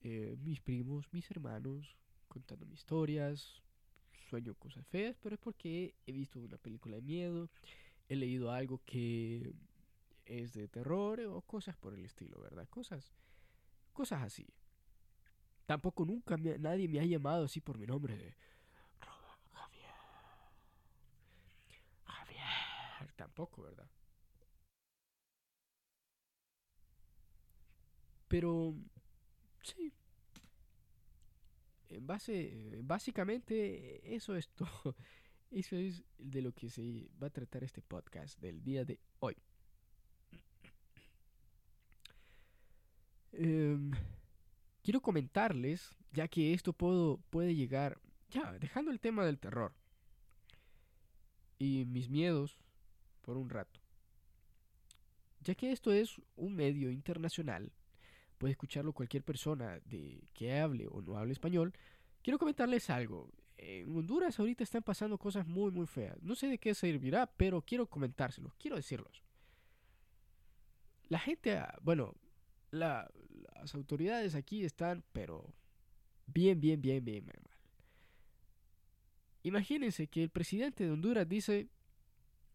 Eh, 0.00 0.36
mis 0.40 0.60
primos, 0.60 1.12
mis 1.12 1.30
hermanos, 1.30 1.96
contándome 2.28 2.74
historias, 2.74 3.62
sueño 4.28 4.54
cosas 4.54 4.86
feas, 4.86 5.16
pero 5.20 5.34
es 5.34 5.40
porque 5.40 5.94
he 6.06 6.12
visto 6.12 6.40
una 6.40 6.58
película 6.58 6.96
de 6.96 7.02
miedo, 7.02 7.50
he 8.08 8.16
leído 8.16 8.50
algo 8.50 8.80
que 8.84 9.52
es 10.24 10.52
de 10.54 10.68
terror 10.68 11.20
o 11.20 11.42
cosas 11.42 11.76
por 11.76 11.94
el 11.94 12.04
estilo, 12.04 12.40
¿verdad? 12.40 12.68
Cosas, 12.68 13.12
cosas 13.92 14.22
así. 14.22 14.46
Tampoco 15.66 16.04
nunca 16.04 16.36
nadie 16.36 16.88
me 16.88 17.00
ha 17.00 17.04
llamado 17.04 17.44
así 17.44 17.60
por 17.60 17.78
mi 17.78 17.86
nombre 17.86 18.16
de 18.16 18.34
Javier. 19.52 19.94
Javier. 22.04 23.12
Tampoco, 23.16 23.62
¿verdad? 23.62 23.88
Pero 28.32 28.74
sí, 29.62 29.92
en 31.90 32.06
base, 32.06 32.80
básicamente 32.82 34.14
eso 34.14 34.34
es 34.34 34.48
todo. 34.48 34.96
Eso 35.50 35.76
es 35.76 36.02
de 36.16 36.40
lo 36.40 36.52
que 36.54 36.70
se 36.70 37.10
va 37.22 37.26
a 37.26 37.30
tratar 37.30 37.62
este 37.62 37.82
podcast 37.82 38.40
del 38.40 38.64
día 38.64 38.86
de 38.86 38.98
hoy. 39.18 39.36
Em, 43.32 43.90
quiero 44.82 45.02
comentarles, 45.02 45.94
ya 46.10 46.26
que 46.26 46.54
esto 46.54 46.72
puedo, 46.72 47.18
puede 47.28 47.54
llegar, 47.54 48.00
ya, 48.30 48.50
dejando 48.58 48.90
el 48.92 48.98
tema 48.98 49.26
del 49.26 49.38
terror 49.38 49.74
y 51.58 51.84
mis 51.84 52.08
miedos 52.08 52.56
por 53.20 53.36
un 53.36 53.50
rato. 53.50 53.78
Ya 55.40 55.54
que 55.54 55.70
esto 55.70 55.92
es 55.92 56.18
un 56.34 56.54
medio 56.54 56.90
internacional, 56.90 57.70
puede 58.42 58.54
escucharlo 58.54 58.92
cualquier 58.92 59.22
persona 59.22 59.78
de 59.84 60.20
que 60.34 60.58
hable 60.58 60.88
o 60.90 61.00
no 61.00 61.16
hable 61.16 61.32
español, 61.32 61.72
quiero 62.24 62.40
comentarles 62.40 62.90
algo. 62.90 63.30
En 63.56 63.96
Honduras 63.96 64.40
ahorita 64.40 64.64
están 64.64 64.82
pasando 64.82 65.16
cosas 65.16 65.46
muy 65.46 65.70
muy 65.70 65.86
feas. 65.86 66.20
No 66.24 66.34
sé 66.34 66.48
de 66.48 66.58
qué 66.58 66.74
servirá, 66.74 67.28
pero 67.36 67.62
quiero 67.62 67.86
comentárselos, 67.86 68.52
quiero 68.56 68.74
decirlos. 68.74 69.22
La 71.08 71.20
gente, 71.20 71.56
ah, 71.56 71.78
bueno, 71.82 72.16
las 72.72 73.06
autoridades 73.76 74.34
aquí 74.34 74.64
están, 74.64 75.04
pero 75.12 75.54
bien, 76.26 76.58
bien, 76.60 76.82
bien, 76.82 77.04
bien 77.04 77.24
mal. 77.24 77.48
Imagínense 79.44 80.08
que 80.08 80.24
el 80.24 80.30
presidente 80.30 80.82
de 80.82 80.90
Honduras 80.90 81.28
dice, 81.28 81.68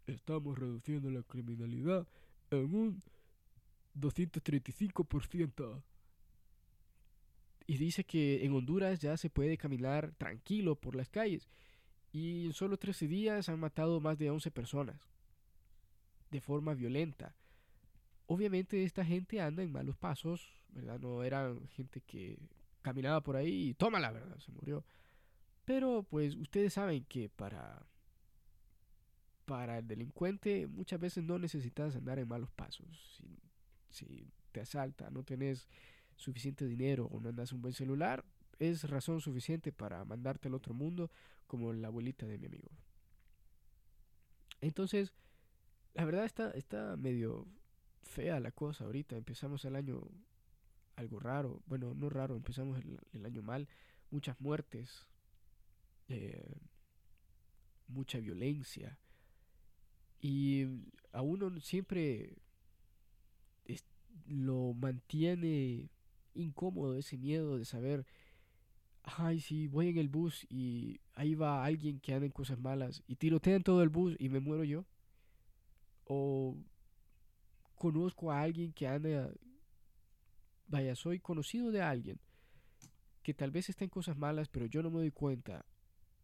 estamos 0.05 0.59
reduciendo 0.59 1.09
la 1.09 1.23
criminalidad 1.23 2.05
en 2.51 2.75
un 2.75 3.01
235%. 3.99 5.83
Y 7.67 7.77
dice 7.77 8.05
que 8.05 8.45
en 8.45 8.53
Honduras 8.53 8.99
ya 8.99 9.17
se 9.17 9.29
puede 9.29 9.57
caminar 9.57 10.13
tranquilo 10.17 10.75
por 10.75 10.95
las 10.95 11.09
calles. 11.09 11.49
Y 12.11 12.45
en 12.45 12.53
solo 12.53 12.77
13 12.77 13.07
días 13.07 13.49
han 13.49 13.59
matado 13.59 13.99
más 13.99 14.17
de 14.17 14.29
11 14.29 14.51
personas. 14.51 15.09
De 16.31 16.39
forma 16.39 16.73
violenta. 16.73 17.35
Obviamente 18.25 18.83
esta 18.83 19.03
gente 19.03 19.41
anda 19.41 19.63
en 19.63 19.71
malos 19.71 19.97
pasos, 19.97 20.49
¿verdad? 20.69 20.99
No 20.99 21.23
eran 21.23 21.67
gente 21.69 22.01
que 22.01 22.37
caminaba 22.81 23.21
por 23.21 23.35
ahí 23.35 23.69
y 23.69 23.73
toma 23.73 23.99
la 23.99 24.11
verdad, 24.11 24.37
se 24.39 24.51
murió. 24.51 24.85
Pero 25.65 26.03
pues 26.03 26.35
ustedes 26.35 26.73
saben 26.73 27.03
que 27.05 27.29
para 27.29 27.85
para 29.45 29.77
el 29.77 29.87
delincuente 29.87 30.67
muchas 30.67 30.99
veces 30.99 31.23
no 31.23 31.39
necesitas 31.39 31.95
andar 31.95 32.19
en 32.19 32.27
malos 32.27 32.51
pasos 32.51 33.23
te 34.51 34.61
asalta, 34.61 35.09
no 35.09 35.23
tenés 35.23 35.67
suficiente 36.15 36.65
dinero 36.65 37.05
o 37.05 37.19
no 37.19 37.29
andas 37.29 37.51
un 37.51 37.61
buen 37.61 37.73
celular, 37.73 38.25
es 38.59 38.89
razón 38.89 39.21
suficiente 39.21 39.71
para 39.71 40.03
mandarte 40.05 40.47
al 40.47 40.55
otro 40.55 40.73
mundo 40.73 41.11
como 41.45 41.73
la 41.73 41.87
abuelita 41.87 42.25
de 42.25 42.37
mi 42.37 42.47
amigo. 42.47 42.69
Entonces, 44.61 45.13
la 45.93 46.05
verdad 46.05 46.25
está, 46.25 46.51
está 46.51 46.97
medio 46.97 47.47
fea 48.03 48.39
la 48.39 48.51
cosa 48.51 48.85
ahorita. 48.85 49.15
Empezamos 49.15 49.63
el 49.65 49.75
año 49.75 50.01
algo 50.95 51.19
raro. 51.19 51.61
Bueno, 51.67 51.93
no 51.93 52.09
raro, 52.09 52.35
empezamos 52.35 52.79
el, 53.13 53.25
año 53.25 53.41
mal. 53.41 53.67
Muchas 54.09 54.39
muertes. 54.41 55.07
Eh, 56.09 56.59
mucha 57.87 58.19
violencia. 58.19 58.97
Y 60.19 60.65
a 61.11 61.21
uno 61.21 61.59
siempre 61.59 62.35
lo 64.25 64.73
mantiene 64.73 65.89
incómodo 66.33 66.95
ese 66.97 67.17
miedo 67.17 67.57
de 67.57 67.65
saber, 67.65 68.05
ay, 69.03 69.39
si 69.39 69.67
voy 69.67 69.89
en 69.89 69.97
el 69.97 70.09
bus 70.09 70.45
y 70.49 70.99
ahí 71.13 71.35
va 71.35 71.63
alguien 71.63 71.99
que 71.99 72.13
anda 72.13 72.25
en 72.25 72.31
cosas 72.31 72.59
malas 72.59 73.03
y 73.07 73.15
tirotean 73.15 73.63
todo 73.63 73.83
el 73.83 73.89
bus 73.89 74.15
y 74.19 74.29
me 74.29 74.39
muero 74.39 74.63
yo. 74.63 74.85
O 76.05 76.57
conozco 77.75 78.31
a 78.31 78.41
alguien 78.41 78.73
que 78.73 78.87
anda, 78.87 79.31
vaya, 80.67 80.95
soy 80.95 81.19
conocido 81.19 81.71
de 81.71 81.81
alguien 81.81 82.19
que 83.27 83.33
tal 83.33 83.51
vez 83.51 83.67
está 83.67 83.83
en 83.83 83.89
cosas 83.89 84.17
malas, 84.17 84.47
pero 84.47 84.67
yo 84.67 84.81
no 84.81 84.89
me 84.89 84.99
doy 84.99 85.11
cuenta. 85.11 85.65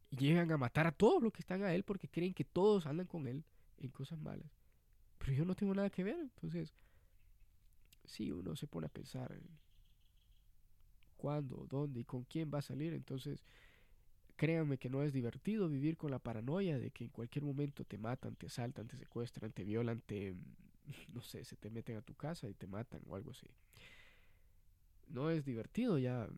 Y 0.09 0.15
llegan 0.15 0.49
a 0.51 0.57
matar 0.57 0.87
a 0.87 0.93
todos 0.93 1.21
los 1.21 1.33
que 1.33 1.41
están 1.41 1.61
a 1.63 1.73
él 1.73 1.83
porque 1.83 2.07
creen 2.07 2.33
que 2.33 2.45
todos 2.45 2.85
andan 2.85 3.07
con 3.07 3.27
él 3.27 3.43
en 3.77 3.89
cosas 3.89 4.19
malas. 4.19 4.49
Pero 5.17 5.33
yo 5.33 5.43
no 5.43 5.53
tengo 5.53 5.73
nada 5.73 5.89
que 5.89 6.03
ver, 6.03 6.17
entonces 6.17 6.73
sí 8.13 8.31
uno 8.31 8.55
se 8.55 8.67
pone 8.67 8.85
a 8.87 8.89
pensar 8.89 9.35
cuándo, 11.17 11.65
dónde 11.69 12.01
y 12.01 12.03
con 12.03 12.23
quién 12.23 12.51
va 12.53 12.59
a 12.59 12.61
salir. 12.61 12.93
Entonces, 12.93 13.43
créanme 14.35 14.77
que 14.77 14.89
no 14.89 15.03
es 15.03 15.13
divertido 15.13 15.67
vivir 15.69 15.97
con 15.97 16.11
la 16.11 16.19
paranoia 16.19 16.77
de 16.77 16.91
que 16.91 17.05
en 17.05 17.09
cualquier 17.09 17.43
momento 17.43 17.83
te 17.85 17.97
matan, 17.97 18.35
te 18.35 18.47
asaltan, 18.47 18.87
te 18.87 18.97
secuestran, 18.97 19.51
te 19.51 19.63
violan, 19.63 20.01
te, 20.01 20.35
no 21.13 21.21
sé, 21.21 21.43
se 21.43 21.55
te 21.55 21.69
meten 21.69 21.97
a 21.97 22.01
tu 22.01 22.13
casa 22.13 22.47
y 22.49 22.53
te 22.53 22.67
matan 22.67 23.01
o 23.07 23.15
algo 23.15 23.31
así. 23.31 23.47
No 25.07 25.29
es 25.29 25.43
divertido 25.43 25.97
ya. 25.97 26.29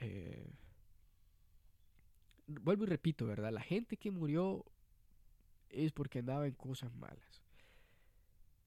Eh, 0.00 0.50
vuelvo 2.46 2.84
y 2.84 2.88
repito, 2.88 3.26
¿verdad? 3.26 3.52
La 3.52 3.62
gente 3.62 3.96
que 3.96 4.10
murió 4.10 4.64
es 5.68 5.92
porque 5.92 6.20
andaba 6.20 6.46
en 6.46 6.54
cosas 6.54 6.94
malas. 6.94 7.42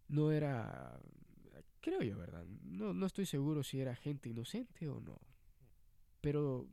No 0.08 0.32
era, 0.32 1.00
creo 1.86 2.02
yo, 2.02 2.18
¿verdad? 2.18 2.44
No, 2.64 2.96
no 2.96 3.06
estoy 3.06 3.28
seguro 3.28 3.62
si 3.62 3.80
era 3.80 3.96
gente 3.96 4.28
inocente 4.28 4.90
o 4.90 5.00
no. 5.00 5.22
Pero 6.20 6.68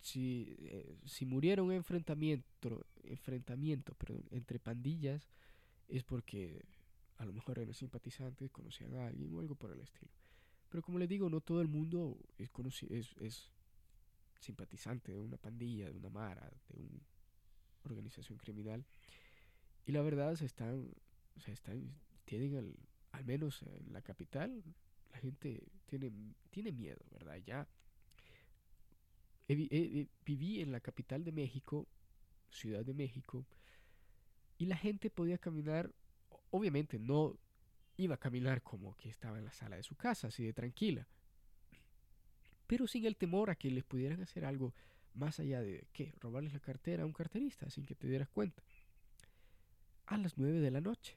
si, 0.00 0.56
eh, 0.58 0.96
si 1.04 1.24
murieron 1.26 1.70
en 1.70 1.76
enfrentamiento, 1.76 2.84
enfrentamiento 3.04 3.94
entre 4.32 4.58
pandillas, 4.58 5.28
es 5.86 6.02
porque 6.02 6.64
a 7.18 7.24
lo 7.24 7.32
mejor 7.32 7.60
eran 7.60 7.72
simpatizantes, 7.72 8.50
conocían 8.50 8.94
a 8.96 9.06
alguien 9.06 9.32
o 9.32 9.38
algo 9.38 9.54
por 9.54 9.70
el 9.70 9.80
estilo. 9.80 10.10
Pero 10.68 10.82
como 10.82 10.98
les 10.98 11.08
digo, 11.08 11.30
no 11.30 11.40
todo 11.40 11.60
el 11.60 11.68
mundo 11.68 12.18
es, 12.36 12.50
simpatizante 14.40 15.12
de 15.12 15.20
una 15.20 15.36
pandilla, 15.36 15.88
de 15.88 15.96
una 15.96 16.10
mara, 16.10 16.50
de 16.68 16.82
una 16.82 17.00
organización 17.84 18.38
criminal. 18.38 18.84
Y 19.86 19.92
la 19.92 20.02
verdad, 20.02 20.34
se 20.34 20.46
están, 20.46 20.90
o 21.36 21.40
sea, 21.40 21.54
están, 21.54 21.94
tienen 22.24 22.56
al 22.56 22.74
menos 23.22 23.62
en 23.62 23.92
la 23.92 24.02
capital, 24.02 24.62
la 25.12 25.18
gente 25.18 25.62
tiene, 25.86 26.10
tiene 26.50 26.72
miedo, 26.72 27.04
¿verdad? 27.10 27.36
Ya 27.44 27.68
viví 29.46 30.60
en 30.60 30.72
la 30.72 30.80
capital 30.80 31.22
de 31.22 31.32
México, 31.32 31.86
Ciudad 32.50 32.84
de 32.84 32.94
México, 32.94 33.46
y 34.58 34.66
la 34.66 34.76
gente 34.76 35.10
podía 35.10 35.38
caminar, 35.38 35.92
obviamente 36.50 36.98
no 36.98 37.38
iba 37.96 38.14
a 38.14 38.18
caminar 38.18 38.62
como 38.62 38.96
que 38.96 39.08
estaba 39.08 39.38
en 39.38 39.44
la 39.44 39.52
sala 39.52 39.76
de 39.76 39.82
su 39.82 39.96
casa, 39.96 40.28
así 40.28 40.44
de 40.44 40.52
tranquila, 40.52 41.06
pero 42.66 42.86
sin 42.86 43.04
el 43.04 43.16
temor 43.16 43.50
a 43.50 43.54
que 43.54 43.70
les 43.70 43.84
pudieran 43.84 44.22
hacer 44.22 44.44
algo 44.44 44.74
más 45.14 45.38
allá 45.38 45.62
de, 45.62 45.86
¿qué? 45.92 46.12
Robarles 46.20 46.52
la 46.52 46.60
cartera 46.60 47.02
a 47.02 47.06
un 47.06 47.12
carterista 47.12 47.70
sin 47.70 47.84
que 47.84 47.94
te 47.94 48.08
dieras 48.08 48.28
cuenta. 48.28 48.62
A 50.06 50.18
las 50.18 50.36
9 50.36 50.60
de 50.60 50.70
la 50.70 50.80
noche. 50.80 51.16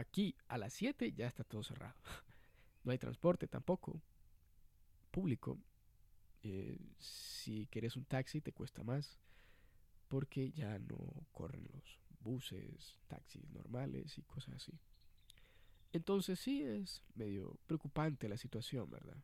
Aquí 0.00 0.34
a 0.48 0.56
las 0.56 0.72
7 0.72 1.12
ya 1.12 1.26
está 1.26 1.44
todo 1.44 1.62
cerrado. 1.62 1.94
no 2.84 2.90
hay 2.90 2.96
transporte 2.96 3.46
tampoco 3.46 4.00
público. 5.10 5.58
Eh, 6.42 6.78
si 6.98 7.66
quieres 7.66 7.96
un 7.96 8.06
taxi 8.06 8.40
te 8.40 8.50
cuesta 8.50 8.82
más 8.82 9.18
porque 10.08 10.52
ya 10.52 10.78
no 10.78 10.96
corren 11.32 11.68
los 11.70 11.98
buses, 12.20 12.98
taxis 13.08 13.46
normales 13.50 14.16
y 14.16 14.22
cosas 14.22 14.54
así. 14.54 14.72
Entonces 15.92 16.40
sí 16.40 16.62
es 16.62 17.02
medio 17.14 17.58
preocupante 17.66 18.26
la 18.26 18.38
situación, 18.38 18.88
¿verdad? 18.88 19.22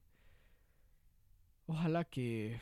Ojalá 1.66 2.05
que 2.05 2.61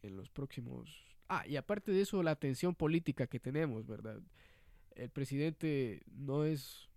en 0.00 0.16
los 0.16 0.30
próximos... 0.30 1.04
Ah, 1.28 1.46
y 1.46 1.56
aparte 1.56 1.92
de 1.92 2.00
eso, 2.00 2.22
la 2.22 2.36
tensión 2.36 2.74
política 2.74 3.26
que 3.26 3.38
tenemos, 3.38 3.86
¿verdad? 3.86 4.22
El 5.00 5.10
presidente 5.10 6.02
no 6.06 6.44
es 6.44 6.90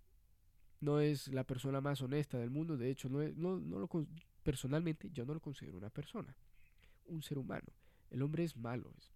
no 0.80 1.00
es 1.00 1.28
la 1.28 1.44
persona 1.44 1.80
más 1.80 2.02
honesta 2.02 2.36
del 2.38 2.50
mundo, 2.50 2.76
de 2.76 2.90
hecho, 2.90 3.08
no, 3.08 3.26
no, 3.36 3.58
no 3.58 3.78
lo, 3.78 3.88
personalmente 4.42 5.10
yo 5.10 5.24
no 5.24 5.32
lo 5.32 5.40
considero 5.40 5.78
una 5.78 5.88
persona, 5.88 6.36
un 7.06 7.22
ser 7.22 7.38
humano. 7.38 7.72
El 8.10 8.20
hombre 8.20 8.44
es 8.44 8.54
malo, 8.54 8.92
es, 8.98 9.10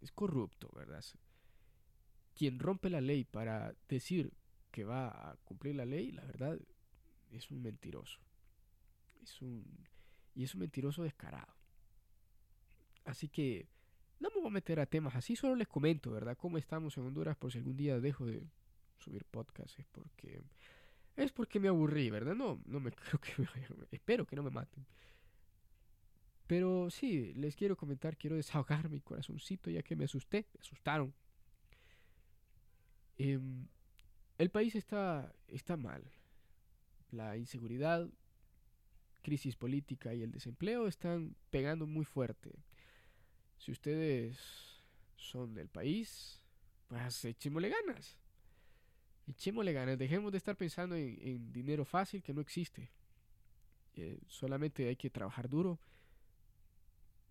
es 0.00 0.12
corrupto, 0.12 0.70
¿verdad? 0.74 1.04
Quien 2.34 2.58
rompe 2.58 2.88
la 2.88 3.02
ley 3.02 3.24
para 3.24 3.74
decir 3.86 4.32
que 4.70 4.84
va 4.84 5.08
a 5.08 5.36
cumplir 5.44 5.76
la 5.76 5.84
ley, 5.84 6.10
la 6.10 6.24
verdad, 6.24 6.58
es 7.30 7.50
un 7.50 7.60
mentiroso. 7.60 8.18
Es 9.22 9.42
un, 9.42 9.66
y 10.34 10.44
es 10.44 10.54
un 10.54 10.60
mentiroso 10.60 11.02
descarado. 11.02 11.54
Así 13.04 13.28
que 13.28 13.68
no 14.20 14.28
me 14.28 14.36
voy 14.36 14.48
a 14.48 14.50
meter 14.50 14.78
a 14.80 14.86
temas 14.86 15.16
así, 15.16 15.34
solo 15.34 15.56
les 15.56 15.66
comento, 15.66 16.10
¿verdad? 16.10 16.36
Cómo 16.36 16.58
estamos 16.58 16.96
en 16.96 17.04
Honduras 17.04 17.36
por 17.36 17.50
si 17.50 17.58
algún 17.58 17.76
día 17.76 17.98
dejo 17.98 18.26
de 18.26 18.42
subir 18.98 19.24
podcast, 19.24 19.78
es 19.78 19.86
porque 19.86 20.42
es 21.16 21.32
porque 21.32 21.58
me 21.58 21.68
aburrí, 21.68 22.10
¿verdad? 22.10 22.34
No, 22.34 22.60
no 22.66 22.80
me 22.80 22.90
creo 22.92 23.18
que 23.20 23.42
me 23.42 23.48
espero 23.90 24.26
que 24.26 24.36
no 24.36 24.42
me 24.42 24.50
maten. 24.50 24.86
Pero 26.46 26.90
sí, 26.90 27.32
les 27.34 27.54
quiero 27.54 27.76
comentar, 27.76 28.16
quiero 28.16 28.36
desahogar 28.36 28.88
mi 28.88 29.00
corazoncito 29.00 29.70
ya 29.70 29.82
que 29.82 29.96
me 29.96 30.04
asusté, 30.04 30.46
me 30.52 30.60
asustaron. 30.60 31.14
Em, 33.18 33.68
el 34.38 34.50
país 34.50 34.74
está, 34.74 35.32
está 35.46 35.76
mal. 35.76 36.02
La 37.10 37.36
inseguridad, 37.36 38.08
crisis 39.22 39.56
política 39.56 40.14
y 40.14 40.22
el 40.22 40.32
desempleo 40.32 40.86
están 40.86 41.36
pegando 41.50 41.86
muy 41.86 42.04
fuerte. 42.04 42.50
Si 43.60 43.70
ustedes 43.70 44.38
son 45.16 45.52
del 45.54 45.68
país, 45.68 46.40
pues 46.88 47.24
echémosle 47.26 47.68
ganas. 47.68 48.16
Echémosle 49.28 49.74
ganas, 49.74 49.98
dejemos 49.98 50.32
de 50.32 50.38
estar 50.38 50.56
pensando 50.56 50.96
en, 50.96 51.52
dinero 51.52 51.84
fácil 51.84 52.22
que 52.22 52.32
no 52.32 52.40
existe. 52.40 52.90
Eh, 53.96 54.18
solamente 54.28 54.88
hay 54.88 54.96
que 54.96 55.10
trabajar 55.10 55.46
duro, 55.46 55.78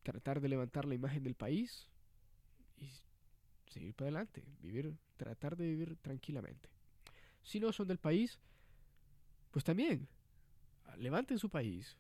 tratar 0.03 0.39
de 0.39 0.49
levantar 0.49 0.85
la 0.85 0.93
imagen 0.93 1.23
del 1.23 1.33
país 1.33 1.89
y 2.77 2.91
seguir 3.71 3.95
para 3.95 4.09
adelante, 4.09 4.45
vivir, 4.61 4.95
tratar 5.17 5.57
de 5.57 5.65
vivir 5.65 5.95
tranquilamente. 5.95 6.69
Si 7.41 7.59
no 7.59 7.73
son 7.73 7.87
del 7.87 7.97
país, 7.97 8.37
pues 9.49 9.65
también 9.65 10.07
levanten 10.95 11.39
su 11.39 11.49
país, 11.49 11.97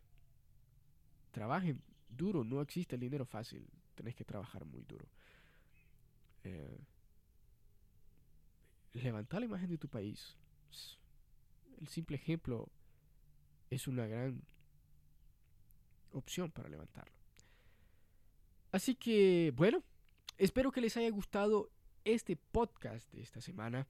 trabajen 1.31 1.81
duro, 2.07 2.43
no 2.43 2.61
existe 2.61 2.93
el 2.93 3.01
dinero 3.01 3.25
fácil, 3.25 3.67
tenés 3.99 4.15
que 4.15 4.23
trabajar 4.23 4.63
muy 4.63 4.81
duro. 4.83 5.05
Eh, 6.45 6.79
levantar 8.93 9.41
la 9.41 9.45
imagen 9.45 9.69
de 9.69 9.77
tu 9.77 9.89
país. 9.89 10.37
El 11.81 11.89
simple 11.89 12.15
ejemplo 12.15 12.69
es 13.69 13.89
una 13.89 14.07
gran 14.07 14.41
opción 16.13 16.49
para 16.49 16.69
levantarlo. 16.69 17.13
Así 18.71 18.95
que, 18.95 19.51
bueno, 19.57 19.83
espero 20.37 20.71
que 20.71 20.79
les 20.79 20.95
haya 20.95 21.09
gustado 21.09 21.69
este 22.05 22.37
podcast 22.37 23.11
de 23.11 23.21
esta 23.21 23.41
semana. 23.41 23.85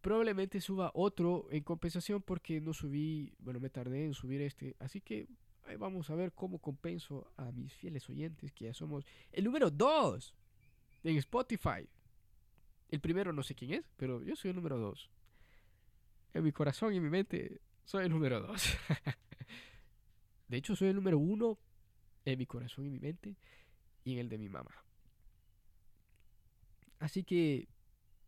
Probablemente 0.00 0.62
suba 0.62 0.90
otro 0.94 1.48
en 1.50 1.64
compensación 1.64 2.22
porque 2.22 2.62
no 2.62 2.72
subí, 2.72 3.34
bueno, 3.40 3.60
me 3.60 3.68
tardé 3.68 4.06
en 4.06 4.14
subir 4.14 4.40
este. 4.40 4.74
Así 4.78 5.02
que 5.02 5.28
vamos 5.76 6.10
a 6.10 6.14
ver 6.14 6.32
cómo 6.32 6.58
compenso 6.58 7.32
a 7.36 7.52
mis 7.52 7.72
fieles 7.72 8.08
oyentes, 8.08 8.52
que 8.52 8.66
ya 8.66 8.74
somos 8.74 9.04
el 9.32 9.44
número 9.44 9.70
2 9.70 10.34
en 11.04 11.16
Spotify. 11.16 11.88
El 12.88 13.00
primero 13.00 13.32
no 13.32 13.42
sé 13.42 13.54
quién 13.54 13.74
es, 13.74 13.84
pero 13.96 14.22
yo 14.22 14.34
soy 14.36 14.50
el 14.50 14.56
número 14.56 14.78
2. 14.78 15.10
En 16.34 16.44
mi 16.44 16.52
corazón 16.52 16.92
y 16.92 16.96
en 16.96 17.02
mi 17.02 17.10
mente 17.10 17.60
soy 17.84 18.04
el 18.04 18.10
número 18.10 18.40
2. 18.40 18.78
de 20.48 20.56
hecho, 20.56 20.76
soy 20.76 20.88
el 20.88 20.96
número 20.96 21.18
1 21.18 21.58
en 22.24 22.38
mi 22.38 22.46
corazón 22.46 22.86
y 22.86 22.90
mi 22.90 22.98
mente 22.98 23.36
y 24.04 24.14
en 24.14 24.18
el 24.20 24.28
de 24.28 24.38
mi 24.38 24.48
mamá. 24.48 24.72
Así 26.98 27.24
que 27.24 27.68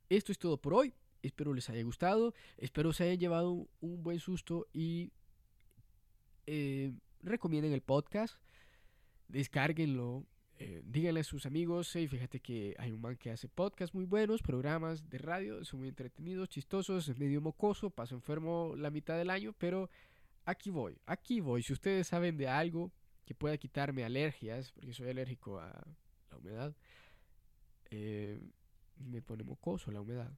esto 0.09 0.32
es 0.32 0.38
todo 0.38 0.57
por 0.57 0.74
hoy. 0.74 0.95
Espero 1.22 1.55
les 1.55 1.68
haya 1.70 1.82
gustado. 1.82 2.34
Espero 2.57 2.93
se 2.93 3.05
hayan 3.05 3.18
llevado 3.18 3.68
un 3.80 4.03
buen 4.03 4.18
susto 4.18 4.66
y 4.72 5.12
eh, 6.47 6.93
recomienden 7.23 7.73
el 7.73 7.83
podcast. 7.83 8.37
Descárguenlo 9.29 10.27
eh, 10.64 10.81
díganle 10.85 11.20
a 11.20 11.25
sus 11.25 11.45
amigos, 11.45 11.91
hey, 11.97 12.07
fíjate 12.07 12.39
que 12.39 12.77
hay 12.79 12.93
un 12.93 13.01
man 13.01 13.16
que 13.16 13.33
hace 13.33 13.49
podcasts 13.49 13.93
muy 13.95 14.05
buenos, 14.05 14.43
programas 14.43 15.11
de 15.11 15.18
radio, 15.18 15.64
son 15.64 15.81
muy 15.81 15.89
entretenidos, 15.89 16.49
chistosos, 16.49 17.09
es 17.09 17.18
medio 17.18 17.41
mocoso, 17.41 17.91
paso 17.91 18.14
enfermo 18.14 18.75
la 18.77 18.91
mitad 18.91 19.18
del 19.18 19.31
año, 19.31 19.55
pero 19.59 19.91
aquí 20.45 20.70
voy, 20.70 20.97
aquí 21.05 21.41
voy. 21.41 21.64
Si 21.64 21.73
ustedes 21.73 22.07
saben 22.07 22.37
de 22.37 22.47
algo 22.47 22.93
que 23.25 23.35
pueda 23.35 23.59
quitarme 23.59 24.05
alergias, 24.05 24.70
porque 24.70 24.93
soy 24.93 25.09
alérgico 25.09 25.59
a 25.59 25.73
la 26.31 26.37
humedad, 26.37 26.77
eh, 27.91 28.41
me 28.99 29.20
pone 29.20 29.43
mocoso 29.43 29.91
la 29.91 30.01
humedad. 30.01 30.31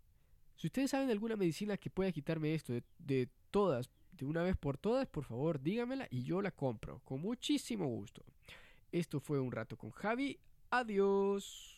Si 0.57 0.69
ustedes 0.69 0.91
saben 0.91 1.09
de 1.09 1.13
alguna 1.13 1.37
medicina 1.37 1.77
que 1.77 1.91
pueda 1.91 2.11
quitarme 2.13 2.55
esto 2.55 2.73
de, 2.73 2.83
de 2.99 3.29
todas, 3.51 3.91
de 4.17 4.25
una 4.25 4.43
vez 4.43 4.57
por 4.57 4.79
todas, 4.79 5.07
por 5.07 5.25
favor 5.25 5.61
dígamela 5.61 6.07
y 6.11 6.25
yo 6.25 6.41
la 6.43 6.51
compro, 6.51 7.01
con 7.05 7.21
muchísimo 7.21 7.87
gusto. 7.87 8.23
Esto 8.93 9.21
fue 9.21 9.41
un 9.41 9.51
rato 9.51 9.77
con 9.77 9.91
Javi. 9.91 10.39
Adiós. 10.71 11.74